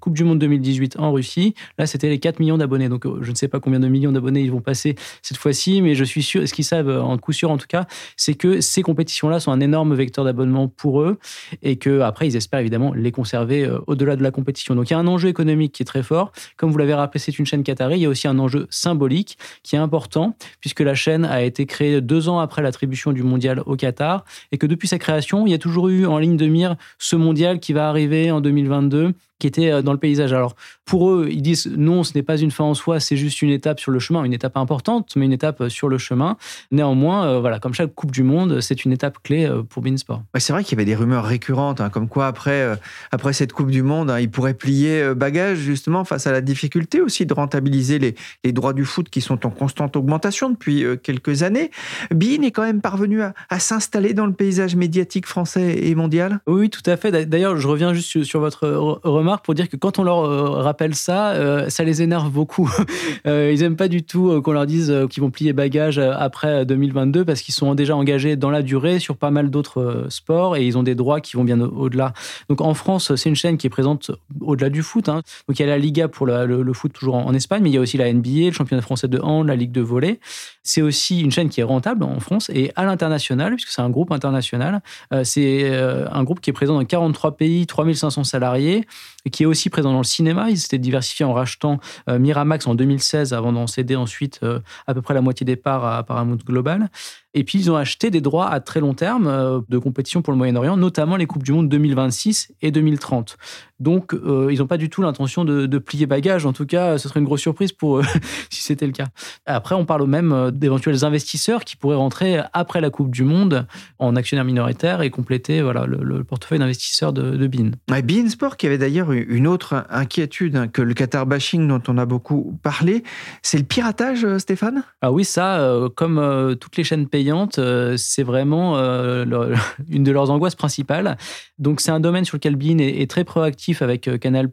coupe 0.00 0.14
du 0.14 0.24
Monde 0.24 0.38
2018 0.38 0.98
en 0.98 1.12
Russie, 1.12 1.54
là, 1.78 1.86
c'était 1.86 2.08
les 2.08 2.18
4 2.18 2.40
millions 2.40 2.58
d'abonnés. 2.58 2.88
Donc, 2.88 3.06
je 3.20 3.30
ne 3.30 3.36
sais 3.36 3.48
pas 3.48 3.60
combien 3.60 3.80
de 3.80 3.88
millions 3.88 4.12
d'abonnés 4.12 4.40
ils 4.40 4.52
vont 4.52 4.60
passer 4.60 4.94
cette 5.22 5.36
fois-ci, 5.36 5.82
mais 5.82 5.94
je 5.94 6.04
suis 6.04 6.22
sûr, 6.22 6.48
ce 6.48 6.54
qu'ils 6.54 6.64
savent 6.64 6.90
en 6.90 7.18
coup 7.18 7.32
sûr 7.32 7.49
en 7.50 7.58
tout 7.58 7.66
cas, 7.68 7.86
c'est 8.16 8.34
que 8.34 8.60
ces 8.60 8.82
compétitions-là 8.82 9.40
sont 9.40 9.52
un 9.52 9.60
énorme 9.60 9.94
vecteur 9.94 10.24
d'abonnement 10.24 10.68
pour 10.68 11.02
eux 11.02 11.18
et 11.62 11.76
que 11.76 12.00
après 12.00 12.26
ils 12.26 12.36
espèrent 12.36 12.60
évidemment 12.60 12.92
les 12.92 13.12
conserver 13.12 13.64
euh, 13.64 13.78
au-delà 13.86 14.16
de 14.16 14.22
la 14.22 14.30
compétition. 14.30 14.74
Donc 14.74 14.90
il 14.90 14.92
y 14.92 14.96
a 14.96 14.98
un 14.98 15.06
enjeu 15.06 15.28
économique 15.28 15.72
qui 15.72 15.82
est 15.82 15.86
très 15.86 16.02
fort. 16.02 16.32
Comme 16.56 16.70
vous 16.70 16.78
l'avez 16.78 16.94
rappelé, 16.94 17.20
c'est 17.20 17.38
une 17.38 17.46
chaîne 17.46 17.62
qatari. 17.62 17.98
Il 17.98 18.02
y 18.02 18.06
a 18.06 18.08
aussi 18.08 18.28
un 18.28 18.38
enjeu 18.38 18.66
symbolique 18.70 19.38
qui 19.62 19.76
est 19.76 19.78
important 19.78 20.36
puisque 20.60 20.80
la 20.80 20.94
chaîne 20.94 21.24
a 21.24 21.42
été 21.42 21.66
créée 21.66 22.00
deux 22.00 22.28
ans 22.28 22.38
après 22.38 22.62
l'attribution 22.62 23.12
du 23.12 23.22
mondial 23.22 23.62
au 23.66 23.76
Qatar 23.76 24.24
et 24.52 24.58
que 24.58 24.66
depuis 24.66 24.88
sa 24.88 24.98
création, 24.98 25.46
il 25.46 25.50
y 25.50 25.54
a 25.54 25.58
toujours 25.58 25.88
eu 25.88 26.06
en 26.06 26.18
ligne 26.18 26.36
de 26.36 26.46
mire 26.46 26.76
ce 26.98 27.16
mondial 27.16 27.60
qui 27.60 27.72
va 27.72 27.88
arriver 27.88 28.30
en 28.30 28.40
2022 28.40 29.14
qui 29.40 29.48
était 29.48 29.72
euh, 29.72 29.82
dans 29.82 29.92
le 29.92 29.98
paysage. 29.98 30.32
Alors, 30.32 30.54
pour 30.84 31.10
eux, 31.10 31.28
ils 31.30 31.42
disent 31.42 31.66
non, 31.76 32.04
ce 32.04 32.12
n'est 32.14 32.22
pas 32.22 32.36
une 32.36 32.52
fin 32.52 32.62
en 32.62 32.74
soi, 32.74 33.00
c'est 33.00 33.16
juste 33.16 33.42
une 33.42 33.50
étape 33.50 33.80
sur 33.80 33.90
le 33.90 33.98
chemin, 33.98 34.22
une 34.22 34.32
étape 34.32 34.56
importante, 34.56 35.14
mais 35.16 35.24
une 35.24 35.32
étape 35.32 35.62
euh, 35.62 35.68
sur 35.68 35.88
le 35.88 35.98
chemin. 35.98 36.36
Néanmoins, 36.70 37.26
euh, 37.26 37.40
voilà, 37.40 37.58
comme 37.58 37.74
chaque 37.74 37.94
Coupe 37.94 38.12
du 38.12 38.22
Monde, 38.22 38.60
c'est 38.60 38.84
une 38.84 38.92
étape 38.92 39.18
clé 39.24 39.50
pour 39.70 39.82
Beansport. 39.82 40.22
c'est 40.38 40.52
vrai 40.52 40.62
qu'il 40.62 40.72
y 40.72 40.80
avait 40.80 40.84
des 40.84 40.94
rumeurs 40.94 41.24
récurrentes, 41.24 41.80
hein, 41.80 41.88
comme 41.88 42.08
quoi 42.08 42.26
après, 42.26 42.78
après 43.10 43.32
cette 43.32 43.52
Coupe 43.52 43.70
du 43.70 43.82
Monde, 43.82 44.10
hein, 44.10 44.20
ils 44.20 44.30
pourraient 44.30 44.54
plier 44.54 45.14
bagage 45.14 45.58
justement 45.58 46.04
face 46.04 46.26
à 46.26 46.32
la 46.32 46.40
difficulté 46.40 47.00
aussi 47.00 47.26
de 47.26 47.32
rentabiliser 47.32 47.98
les, 47.98 48.14
les, 48.44 48.52
droits 48.52 48.74
du 48.74 48.84
foot 48.84 49.08
qui 49.08 49.20
sont 49.20 49.46
en 49.46 49.50
constante 49.50 49.96
augmentation 49.96 50.50
depuis 50.50 50.84
quelques 51.02 51.42
années. 51.42 51.70
Bean 52.14 52.42
est 52.42 52.50
quand 52.50 52.62
même 52.62 52.82
parvenu 52.82 53.22
à, 53.22 53.32
à 53.48 53.58
s'installer 53.58 54.12
dans 54.12 54.26
le 54.26 54.32
paysage 54.32 54.76
médiatique 54.76 55.26
français 55.26 55.78
et 55.86 55.94
mondial? 55.94 56.40
Oui, 56.46 56.68
tout 56.68 56.82
à 56.86 56.96
fait. 56.96 57.26
D'ailleurs, 57.26 57.56
je 57.56 57.66
reviens 57.66 57.94
juste 57.94 58.22
sur 58.24 58.40
votre 58.40 59.00
remarque 59.04 59.29
pour 59.38 59.54
dire 59.54 59.68
que 59.68 59.76
quand 59.76 59.98
on 59.98 60.02
leur 60.02 60.24
euh, 60.24 60.62
rappelle 60.62 60.94
ça, 60.94 61.30
euh, 61.30 61.68
ça 61.68 61.84
les 61.84 62.02
énerve 62.02 62.30
beaucoup. 62.30 62.70
Euh, 63.26 63.52
ils 63.52 63.60
n'aiment 63.60 63.76
pas 63.76 63.88
du 63.88 64.02
tout 64.02 64.40
qu'on 64.40 64.52
leur 64.52 64.66
dise 64.66 64.92
qu'ils 65.10 65.22
vont 65.22 65.30
plier 65.30 65.52
bagages 65.52 65.98
après 65.98 66.64
2022 66.64 67.24
parce 67.24 67.42
qu'ils 67.42 67.52
sont 67.52 67.74
déjà 67.74 67.94
engagés 67.94 68.34
dans 68.34 68.50
la 68.50 68.62
durée 68.62 68.98
sur 68.98 69.16
pas 69.16 69.30
mal 69.30 69.50
d'autres 69.50 70.06
sports 70.08 70.56
et 70.56 70.66
ils 70.66 70.78
ont 70.78 70.82
des 70.82 70.94
droits 70.94 71.20
qui 71.20 71.36
vont 71.36 71.44
bien 71.44 71.60
au-delà. 71.60 72.14
Donc 72.48 72.62
en 72.62 72.72
France, 72.72 73.14
c'est 73.16 73.28
une 73.28 73.36
chaîne 73.36 73.58
qui 73.58 73.66
est 73.66 73.70
présente 73.70 74.10
au-delà 74.40 74.70
du 74.70 74.82
foot. 74.82 75.08
Hein. 75.08 75.22
Donc 75.48 75.58
il 75.58 75.62
y 75.62 75.64
a 75.64 75.68
la 75.68 75.76
Liga 75.76 76.08
pour 76.08 76.26
le, 76.26 76.72
foot 76.72 76.92
toujours 76.92 77.16
en, 77.16 77.34
Espagne, 77.34 77.62
mais 77.62 77.70
il 77.70 77.74
y 77.74 77.78
a 77.78 77.80
aussi 77.80 77.98
la 77.98 78.10
NBA, 78.10 78.46
le 78.46 78.52
championnat 78.52 78.82
français 78.82 79.08
de 79.08 79.18
hand, 79.18 79.46
la 79.46 79.56
Ligue 79.56 79.72
de 79.72 79.82
volley. 79.82 80.18
C'est 80.62 80.82
aussi 80.82 81.20
une 81.20 81.30
chaîne 81.30 81.50
qui 81.50 81.60
est 81.60 81.64
rentable 81.64 82.04
en 82.04 82.20
France 82.20 82.50
et 82.54 82.72
à 82.76 82.84
l'international, 82.84 83.54
puisque 83.54 83.70
c'est 83.70 83.82
un 83.82 83.90
groupe 83.90 84.12
international. 84.12 84.80
c'est 85.24 85.70
un 85.70 86.24
groupe 86.24 86.40
qui 86.40 86.50
est 86.50 86.54
présent 86.54 86.74
dans 86.74 86.84
43 86.84 87.36
pays, 87.36 87.66
3500 87.66 88.24
salariés 88.24 88.86
qui 89.28 89.42
est 89.42 89.46
aussi 89.46 89.68
présent 89.68 89.92
dans 89.92 89.98
le 89.98 90.04
cinéma. 90.04 90.50
Ils 90.50 90.58
s'étaient 90.58 90.78
diversifiés 90.78 91.24
en 91.24 91.32
rachetant 91.32 91.78
euh, 92.08 92.18
Miramax 92.18 92.66
en 92.66 92.74
2016 92.74 93.34
avant 93.34 93.52
d'en 93.52 93.66
céder 93.66 93.96
ensuite 93.96 94.40
euh, 94.42 94.60
à 94.86 94.94
peu 94.94 95.02
près 95.02 95.14
la 95.14 95.20
moitié 95.20 95.44
des 95.44 95.56
parts 95.56 95.84
à 95.84 96.02
Paramount 96.02 96.38
Global. 96.44 96.88
Et 97.32 97.44
puis, 97.44 97.58
ils 97.58 97.70
ont 97.70 97.76
acheté 97.76 98.10
des 98.10 98.20
droits 98.20 98.48
à 98.48 98.58
très 98.58 98.80
long 98.80 98.92
terme 98.92 99.28
euh, 99.28 99.60
de 99.68 99.78
compétition 99.78 100.20
pour 100.20 100.32
le 100.32 100.36
Moyen-Orient, 100.36 100.76
notamment 100.76 101.16
les 101.16 101.26
Coupes 101.26 101.44
du 101.44 101.52
Monde 101.52 101.68
2026 101.68 102.52
et 102.60 102.72
2030. 102.72 103.36
Donc, 103.78 104.14
euh, 104.14 104.48
ils 104.50 104.58
n'ont 104.58 104.66
pas 104.66 104.76
du 104.76 104.90
tout 104.90 105.00
l'intention 105.00 105.44
de, 105.44 105.78
plier 105.78 106.06
bagage. 106.06 106.44
En 106.44 106.52
tout 106.52 106.66
cas, 106.66 106.98
ce 106.98 107.08
serait 107.08 107.20
une 107.20 107.26
grosse 107.26 107.40
surprise 107.40 107.72
pour 107.72 107.98
eux 107.98 108.04
si 108.50 108.62
c'était 108.62 108.86
le 108.86 108.92
cas. 108.92 109.06
Après, 109.46 109.76
on 109.76 109.84
parle 109.84 110.06
même 110.06 110.32
euh, 110.32 110.50
d'éventuels 110.50 111.04
investisseurs 111.04 111.64
qui 111.64 111.76
pourraient 111.76 111.96
rentrer 111.96 112.40
après 112.52 112.80
la 112.80 112.90
Coupe 112.90 113.10
du 113.10 113.22
Monde 113.22 113.66
en 114.00 114.16
actionnaire 114.16 114.44
minoritaire 114.44 115.00
et 115.00 115.10
compléter 115.10 115.62
voilà, 115.62 115.86
le, 115.86 116.24
portefeuille 116.24 116.58
d'investisseurs 116.58 117.12
de, 117.12 117.36
de 117.36 117.46
Bean. 117.46 117.70
Bean 117.88 118.28
Sport, 118.28 118.56
qui 118.56 118.66
avait 118.66 118.78
d'ailleurs 118.78 119.12
une 119.12 119.46
autre 119.46 119.86
inquiétude 119.88 120.56
hein, 120.56 120.68
que 120.68 120.82
le 120.82 120.94
Qatar 120.94 121.26
bashing 121.26 121.66
dont 121.66 121.82
on 121.88 121.96
a 121.96 122.06
beaucoup 122.06 122.58
parlé, 122.62 123.04
c'est 123.42 123.58
le 123.58 123.64
piratage, 123.64 124.26
Stéphane? 124.38 124.82
Ah 125.00 125.12
oui, 125.12 125.24
ça, 125.24 125.88
comme 125.94 126.56
toutes 126.60 126.76
les 126.76 126.84
chaînes 126.84 127.06
payées 127.06 127.19
euh, 127.58 127.96
c'est 127.96 128.22
vraiment 128.22 128.76
euh, 128.76 129.24
une 129.88 130.04
de 130.04 130.12
leurs 130.12 130.30
angoisses 130.30 130.54
principales. 130.54 131.16
Donc 131.58 131.80
c'est 131.80 131.90
un 131.90 132.00
domaine 132.00 132.24
sur 132.24 132.36
lequel 132.36 132.56
Bean 132.56 132.78
est, 132.78 133.10
très 133.10 133.24
proactif 133.24 133.82
avec 133.82 134.08
euh, 134.08 134.18
Canal+, 134.18 134.48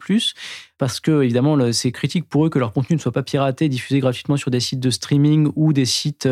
parce 0.78 1.00
que 1.00 1.24
évidemment 1.24 1.72
c'est 1.72 1.92
critique 1.92 2.28
pour 2.28 2.46
eux 2.46 2.50
que 2.50 2.60
leur 2.60 2.74
contenu 2.74 2.96
ne 2.96 3.02
soit 3.02 3.12
pas 3.12 3.24
piraté, 3.24 3.70
diffusé 3.70 4.00
gratuitement 4.00 4.38
sur 4.38 4.52
des 4.52 4.60
sites 4.60 4.80
de 4.80 4.90
streaming 4.90 5.50
ou 5.56 5.74
des 5.74 5.86
sites 5.86 6.28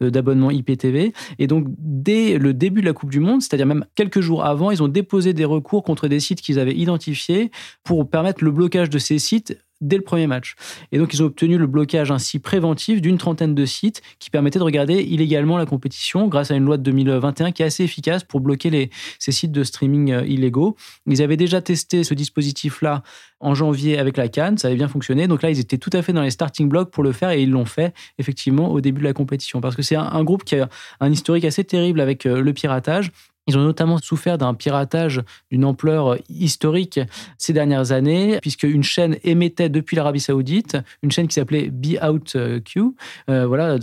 d'abonnement 0.00 0.50
IPTV. 0.50 1.12
Et 1.38 1.46
donc 1.46 1.66
dès 1.78 2.38
le 2.38 2.54
début 2.54 2.80
de 2.80 2.86
la 2.86 2.92
Coupe 2.92 3.10
du 3.10 3.20
Monde, 3.20 3.42
c'est-à-dire 3.42 3.66
même 3.66 3.84
quelques 3.94 4.20
jours 4.20 4.44
avant, 4.44 4.70
ils 4.70 4.82
ont 4.82 4.88
déposé 4.88 5.32
des 5.34 5.44
recours 5.44 5.82
contre 5.82 6.08
des 6.08 6.20
sites 6.20 6.40
qu'ils 6.40 6.58
avaient 6.58 6.76
identifiés 6.76 7.50
pour 7.84 8.08
permettre 8.08 8.44
le 8.44 8.50
blocage 8.50 8.90
de 8.90 8.98
ces 8.98 9.18
sites 9.18 9.58
dès 9.80 9.96
le 9.96 10.02
premier 10.02 10.26
match. 10.26 10.54
Et 10.92 10.98
donc, 10.98 11.12
ils 11.14 11.22
ont 11.22 11.26
obtenu 11.26 11.58
le 11.58 11.66
blocage 11.66 12.10
ainsi 12.10 12.38
préventif 12.38 13.00
d'une 13.00 13.18
trentaine 13.18 13.54
de 13.54 13.64
sites 13.64 14.02
qui 14.18 14.30
permettaient 14.30 14.58
de 14.58 14.64
regarder 14.64 15.02
illégalement 15.02 15.56
la 15.56 15.66
compétition 15.66 16.28
grâce 16.28 16.50
à 16.50 16.54
une 16.54 16.64
loi 16.64 16.76
de 16.76 16.82
2021 16.82 17.52
qui 17.52 17.62
est 17.62 17.66
assez 17.66 17.84
efficace 17.84 18.24
pour 18.24 18.40
bloquer 18.40 18.90
ces 19.18 19.32
sites 19.32 19.52
de 19.52 19.64
streaming 19.64 20.12
euh, 20.12 20.26
illégaux. 20.26 20.76
Ils 21.06 21.22
avaient 21.22 21.36
déjà 21.36 21.60
testé 21.60 22.04
ce 22.04 22.14
dispositif-là 22.14 23.02
en 23.40 23.54
janvier 23.54 23.98
avec 23.98 24.16
la 24.16 24.28
Cannes, 24.28 24.58
ça 24.58 24.68
avait 24.68 24.76
bien 24.76 24.88
fonctionné. 24.88 25.26
Donc 25.26 25.42
là, 25.42 25.50
ils 25.50 25.58
étaient 25.58 25.78
tout 25.78 25.90
à 25.94 26.02
fait 26.02 26.12
dans 26.12 26.22
les 26.22 26.30
starting 26.30 26.68
blocks 26.68 26.90
pour 26.90 27.02
le 27.02 27.12
faire 27.12 27.30
et 27.30 27.42
ils 27.42 27.50
l'ont 27.50 27.64
fait 27.64 27.94
effectivement 28.18 28.70
au 28.70 28.80
début 28.80 29.00
de 29.00 29.06
la 29.06 29.14
compétition. 29.14 29.60
Parce 29.60 29.74
que 29.74 29.82
c'est 29.82 29.96
un, 29.96 30.24
groupe 30.24 30.44
qui 30.44 30.56
a 30.56 30.68
un 31.00 31.10
historique 31.10 31.46
assez 31.46 31.64
terrible 31.64 32.00
avec 32.00 32.26
euh, 32.26 32.42
le 32.42 32.52
piratage. 32.52 33.10
Ils 33.46 33.56
ont 33.58 33.62
notamment 33.62 33.98
souffert 33.98 34.38
d'un 34.38 34.54
piratage 34.54 35.22
d'une 35.50 35.64
ampleur 35.64 36.16
historique 36.28 37.00
ces 37.38 37.52
dernières 37.52 37.92
années, 37.92 38.38
puisque 38.40 38.62
une 38.62 38.82
chaîne 38.82 39.16
émettait 39.24 39.68
depuis 39.68 39.96
l'Arabie 39.96 40.20
Saoudite, 40.20 40.76
une 41.02 41.10
chaîne 41.10 41.26
qui 41.26 41.34
s'appelait 41.34 41.70
Be 41.70 42.02
Out 42.02 42.36
Q, 42.64 42.80
euh, 43.28 43.46
voilà, 43.46 43.78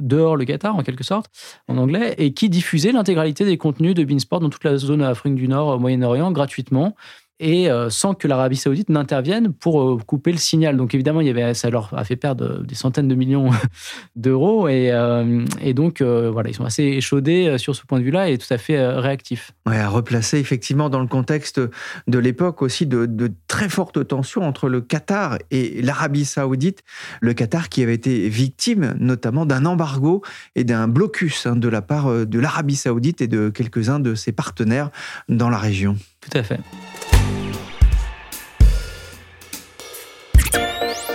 dehors 0.00 0.36
le 0.36 0.44
Qatar 0.44 0.76
en 0.76 0.82
quelque 0.82 1.04
sorte, 1.04 1.30
en 1.68 1.76
anglais, 1.78 2.14
et 2.18 2.32
qui 2.32 2.48
diffusait 2.48 2.92
l'intégralité 2.92 3.44
des 3.44 3.58
contenus 3.58 3.94
de 3.94 4.02
Beansport 4.02 4.40
dans 4.40 4.50
toute 4.50 4.64
la 4.64 4.76
zone 4.76 5.02
Afrique 5.02 5.34
du 5.34 5.46
Nord, 5.46 5.78
Moyen-Orient, 5.78 6.32
gratuitement 6.32 6.96
et 7.40 7.70
euh, 7.70 7.88
sans 7.88 8.14
que 8.14 8.28
l'Arabie 8.28 8.56
Saoudite 8.56 8.90
n'intervienne 8.90 9.52
pour 9.52 9.80
euh, 9.80 9.98
couper 10.06 10.30
le 10.30 10.38
signal. 10.38 10.76
Donc 10.76 10.94
évidemment, 10.94 11.20
ça 11.54 11.70
leur 11.70 11.92
a 11.94 12.04
fait 12.04 12.16
perdre 12.16 12.62
des 12.62 12.74
centaines 12.74 13.08
de 13.08 13.14
millions 13.14 13.50
d'euros 14.16 14.68
et, 14.68 14.90
euh, 14.92 15.44
donc 15.72 16.02
voilà, 16.02 16.50
ils 16.50 16.54
sont 16.54 16.64
assez 16.64 16.82
échaudés 16.82 17.56
sur 17.56 17.74
ce 17.74 17.86
point 17.86 17.98
de 17.98 18.04
vue-là 18.04 18.28
et 18.28 18.36
tout 18.36 18.52
à 18.52 18.58
fait 18.58 18.86
réactifs. 18.86 19.52
Ouais, 19.66 19.78
à 19.78 19.88
replacer 19.88 20.38
effectivement 20.38 20.90
dans 20.90 21.00
le 21.00 21.06
contexte 21.06 21.60
de 22.06 22.18
l'époque 22.18 22.60
aussi 22.60 22.86
de, 22.86 23.06
de, 23.06 23.32
très 23.48 23.70
fortes 23.70 24.06
tensions 24.06 24.42
entre 24.42 24.68
le 24.68 24.82
Qatar 24.82 25.38
et 25.50 25.80
l'Arabie 25.80 26.26
Saoudite. 26.26 26.82
Le 27.22 27.32
Qatar 27.32 27.70
qui 27.70 27.82
avait 27.82 27.94
été 27.94 28.28
victime 28.28 28.94
notamment 28.98 29.46
d'un 29.46 29.64
embargo 29.64 30.22
et 30.54 30.64
d'un 30.64 30.86
blocus 30.86 31.46
hein, 31.46 31.56
de 31.56 31.68
la 31.68 31.80
part 31.80 32.26
de 32.26 32.38
l'Arabie 32.38 32.76
Saoudite 32.76 33.22
et 33.22 33.28
de 33.28 33.48
quelques-uns 33.48 34.00
de 34.00 34.14
ses 34.14 34.32
partenaires 34.32 34.90
dans 35.28 35.48
la 35.48 35.58
région. 35.58 35.96
Tout 36.20 36.38
à 36.38 36.42
fait. 36.42 36.60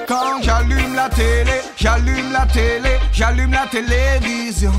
Quand 0.07 0.41
j'allume 0.41 0.95
la 0.95 1.09
télé, 1.09 1.51
j'allume 1.77 2.31
la 2.31 2.45
télé, 2.45 2.89
j'allume 3.11 3.51
la 3.51 3.67
télévision. 3.67 4.71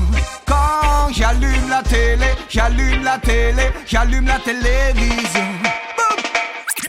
Quand 0.45 1.11
j'allume 1.13 1.69
la 1.69 1.81
télé, 1.83 2.25
j'allume 2.49 3.03
la 3.03 3.17
télé, 3.19 3.63
j'allume 3.85 4.25
la 4.25 4.39
télévision. 4.39 5.45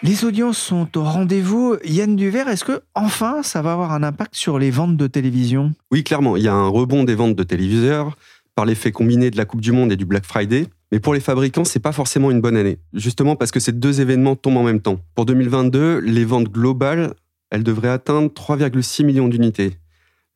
Les 0.02 0.24
audiences 0.24 0.58
sont 0.58 0.96
au 0.96 1.02
rendez-vous. 1.02 1.76
Yann 1.84 2.14
Duvert, 2.16 2.48
est-ce 2.48 2.64
que 2.64 2.82
enfin 2.94 3.42
ça 3.42 3.62
va 3.62 3.72
avoir 3.72 3.92
un 3.92 4.02
impact 4.02 4.34
sur 4.34 4.58
les 4.58 4.70
ventes 4.70 4.96
de 4.96 5.06
télévision? 5.06 5.72
Oui, 5.90 6.04
clairement. 6.04 6.36
Il 6.36 6.44
y 6.44 6.48
a 6.48 6.54
un 6.54 6.68
rebond 6.68 7.04
des 7.04 7.14
ventes 7.14 7.34
de 7.34 7.42
téléviseurs 7.42 8.16
par 8.54 8.64
l'effet 8.64 8.92
combiné 8.92 9.30
de 9.30 9.36
la 9.36 9.44
Coupe 9.44 9.60
du 9.60 9.72
Monde 9.72 9.92
et 9.92 9.96
du 9.96 10.04
Black 10.04 10.24
Friday. 10.24 10.66
Mais 10.92 11.00
pour 11.00 11.14
les 11.14 11.20
fabricants, 11.20 11.64
c'est 11.64 11.80
pas 11.80 11.92
forcément 11.92 12.30
une 12.30 12.40
bonne 12.40 12.56
année. 12.56 12.78
Justement 12.94 13.36
parce 13.36 13.50
que 13.50 13.60
ces 13.60 13.72
deux 13.72 14.00
événements 14.00 14.36
tombent 14.36 14.56
en 14.56 14.62
même 14.62 14.80
temps. 14.80 15.00
Pour 15.14 15.26
2022, 15.26 15.98
les 15.98 16.24
ventes 16.24 16.48
globales 16.48 17.14
elle 17.50 17.62
devrait 17.62 17.88
atteindre 17.88 18.28
3,6 18.28 19.04
millions 19.04 19.28
d'unités. 19.28 19.78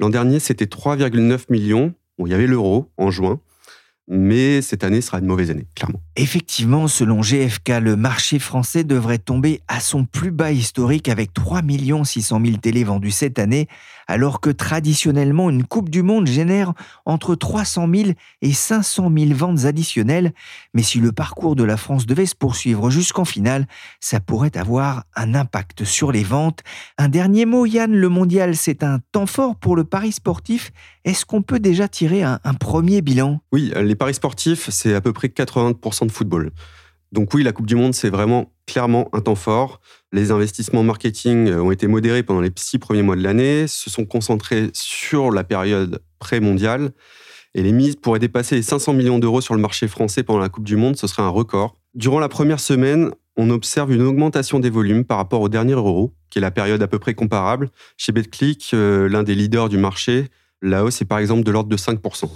L'an 0.01 0.11
dernier, 0.11 0.41
c'était 0.41 0.65
3,9 0.65 1.45
millions. 1.51 1.95
Bon, 2.19 2.27
il 2.27 2.31
y 2.31 2.35
avait 2.35 2.47
l'euro 2.47 2.91
en 2.97 3.11
juin, 3.11 3.41
mais 4.09 4.63
cette 4.63 4.85
année 4.85 5.01
sera 5.01 5.19
une 5.19 5.27
mauvaise 5.27 5.51
année, 5.51 5.67
clairement. 5.75 6.01
Effectivement, 6.17 6.89
selon 6.89 7.21
GFK, 7.21 7.81
le 7.81 7.97
marché 7.97 8.39
français 8.39 8.85
devrait 8.85 9.19
tomber 9.19 9.61
à 9.69 9.81
son 9.81 10.05
plus 10.05 10.31
bas 10.31 10.53
historique 10.53 11.09
avec 11.09 11.33
3 11.33 11.61
600 12.05 12.41
000 12.45 12.57
télés 12.59 12.85
vendues 12.85 13.11
cette 13.11 13.39
année, 13.39 13.69
alors 14.07 14.41
que 14.41 14.51
traditionnellement 14.51 15.51
une 15.51 15.65
Coupe 15.65 15.91
du 15.91 16.03
Monde 16.03 16.27
génère 16.27 16.73
entre 17.05 17.35
300 17.35 17.89
000 17.95 18.11
et 18.43 18.53
500 18.53 19.11
000 19.17 19.35
ventes 19.35 19.65
additionnelles. 19.65 20.33
Mais 20.75 20.83
si 20.83 20.99
le 20.99 21.13
parcours 21.13 21.57
de 21.57 21.65
la 21.65 21.77
France 21.77 22.07
devait 22.07 22.27
se 22.27 22.35
poursuivre 22.35 22.91
jusqu'en 22.91 23.25
finale, 23.25 23.67
ça 24.01 24.21
pourrait 24.21 24.57
avoir 24.57 25.05
un 25.15 25.35
impact 25.35 25.85
sur 25.85 26.13
les 26.13 26.25
ventes. 26.25 26.61
Un 26.99 27.09
dernier 27.09 27.47
mot, 27.47 27.67
Yann, 27.67 27.95
le 27.95 28.09
mondial, 28.09 28.57
c'est 28.57 28.83
un 28.83 29.01
temps 29.13 29.27
fort 29.27 29.57
pour 29.57 29.77
le 29.77 29.85
pari 29.85 30.13
sportif. 30.13 30.73
Est-ce 31.05 31.25
qu'on 31.25 31.43
peut 31.43 31.61
déjà 31.61 31.89
tirer 31.89 32.23
un, 32.23 32.41
un 32.45 32.55
premier 32.55 33.03
bilan? 33.03 33.41
Oui, 33.53 33.73
les 33.75 33.95
paris 33.95 34.15
sportifs, 34.15 34.71
c'est 34.71 34.95
à 34.95 35.01
peu 35.01 35.13
près 35.13 35.29
80% 35.29 36.07
de 36.07 36.13
football. 36.13 36.51
Donc 37.13 37.35
oui, 37.35 37.43
la 37.43 37.53
Coupe 37.53 37.67
du 37.67 37.77
Monde, 37.77 37.95
c'est 37.95 38.09
vraiment 38.09 38.53
clairement 38.67 39.09
un 39.13 39.21
temps 39.21 39.35
fort. 39.35 39.81
Les 40.13 40.31
investissements 40.31 40.83
marketing 40.83 41.49
euh, 41.49 41.63
ont 41.63 41.71
été 41.71 41.87
modérés 41.87 42.23
pendant 42.23 42.43
les 42.43 42.51
six 42.57 42.79
premiers 42.79 43.03
mois 43.03 43.17
de 43.17 43.23
l'année, 43.23 43.67
se 43.67 43.89
sont 43.89 44.05
concentrés 44.05 44.71
sur 44.75 45.31
la 45.31 45.43
période 45.43 46.03
pré-mondiale. 46.19 46.93
Et 47.55 47.63
les 47.63 47.73
mises 47.73 47.97
pourraient 47.97 48.19
dépasser 48.19 48.55
les 48.55 48.63
500 48.63 48.93
millions 48.93 49.19
d'euros 49.19 49.41
sur 49.41 49.55
le 49.55 49.61
marché 49.61 49.89
français 49.89 50.23
pendant 50.23 50.41
la 50.41 50.49
Coupe 50.49 50.65
du 50.65 50.77
Monde, 50.77 50.97
ce 50.97 51.07
serait 51.07 51.23
un 51.23 51.29
record. 51.29 51.77
Durant 51.95 52.19
la 52.19 52.29
première 52.29 52.61
semaine, 52.61 53.11
on 53.37 53.51
observe 53.51 53.93
une 53.93 54.03
augmentation 54.03 54.59
des 54.59 54.71
volumes 54.71 55.05
par 55.05 55.17
rapport 55.19 55.41
au 55.41 55.49
dernier 55.49 55.73
euro, 55.73 56.15
qui 56.31 56.39
est 56.39 56.43
la 56.43 56.51
période 56.51 56.83
à 56.83 56.89
peu 56.89 56.99
près 56.99 57.15
comparable. 57.15 57.71
Chez 57.97 58.13
BetClick, 58.13 58.71
euh, 58.75 59.09
l'un 59.09 59.23
des 59.23 59.35
leaders 59.35 59.69
du 59.69 59.79
marché, 59.79 60.29
la 60.61 60.85
hausse 60.85 61.01
est 61.01 61.07
par 61.07 61.19
exemple 61.19 61.43
de 61.43 61.51
l'ordre 61.51 61.69
de 61.69 61.77
5%. 61.77 62.31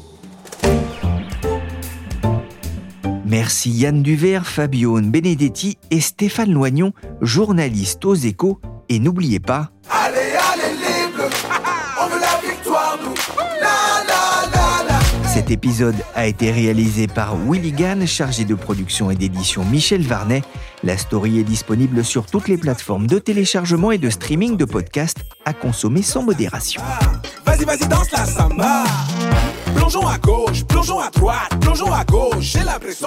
Merci 3.28 3.70
Yann 3.70 4.04
Duvert, 4.04 4.46
Fabione 4.46 5.10
Benedetti 5.10 5.78
et 5.90 6.00
Stéphane 6.00 6.52
Loignon, 6.52 6.92
journalistes 7.20 8.04
aux 8.04 8.14
échos. 8.14 8.60
Et 8.88 9.00
n'oubliez 9.00 9.40
pas... 9.40 9.72
Allez, 9.90 10.16
allez, 10.16 10.76
les 10.78 11.12
bleus, 11.12 11.24
on 12.00 12.06
veut 12.06 12.20
la 12.20 12.48
victoire, 12.48 12.96
nous. 13.02 13.14
La, 13.60 14.04
la, 14.06 14.48
la, 14.54 14.92
la. 14.92 15.28
Cet 15.28 15.50
épisode 15.50 15.96
a 16.14 16.28
été 16.28 16.52
réalisé 16.52 17.08
par 17.08 17.34
Willy 17.36 17.72
Gann, 17.72 18.06
chargé 18.06 18.44
de 18.44 18.54
production 18.54 19.10
et 19.10 19.16
d'édition 19.16 19.64
Michel 19.64 20.02
Varnet. 20.02 20.44
La 20.84 20.96
story 20.96 21.40
est 21.40 21.44
disponible 21.44 22.04
sur 22.04 22.26
toutes 22.26 22.46
les 22.46 22.56
plateformes 22.56 23.08
de 23.08 23.18
téléchargement 23.18 23.90
et 23.90 23.98
de 23.98 24.08
streaming 24.08 24.56
de 24.56 24.64
podcasts 24.64 25.24
à 25.44 25.52
consommer 25.52 26.02
sans 26.02 26.22
modération. 26.22 26.80
Vas-y, 27.44 27.64
vas-y, 27.64 27.88
danse 27.88 28.12
la 28.12 28.24
samba. 28.24 28.84
Plongeons 29.74 30.06
à 30.06 30.16
gauche, 30.16 30.64
plongeons 30.64 31.00
à 31.00 31.10
droite, 31.10 31.58
plongeons 31.60 31.92
à 31.92 32.04
gauche. 32.04 32.44
J'ai 32.44 32.62
l'impression. 32.62 33.06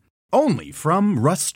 only 0.33 0.71
from 0.71 1.19
Rust 1.19 1.55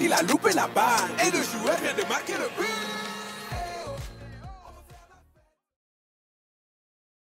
Il 0.00 0.12
a 0.12 0.22
loupé 0.22 0.52
la 0.52 0.68
balle 0.68 1.10
et 1.24 1.30
le 1.30 1.42
joueur 1.42 1.76
vient 1.76 1.94
de 1.94 2.08
marquer 2.08 2.34
le 2.34 2.48
but. 2.56 2.91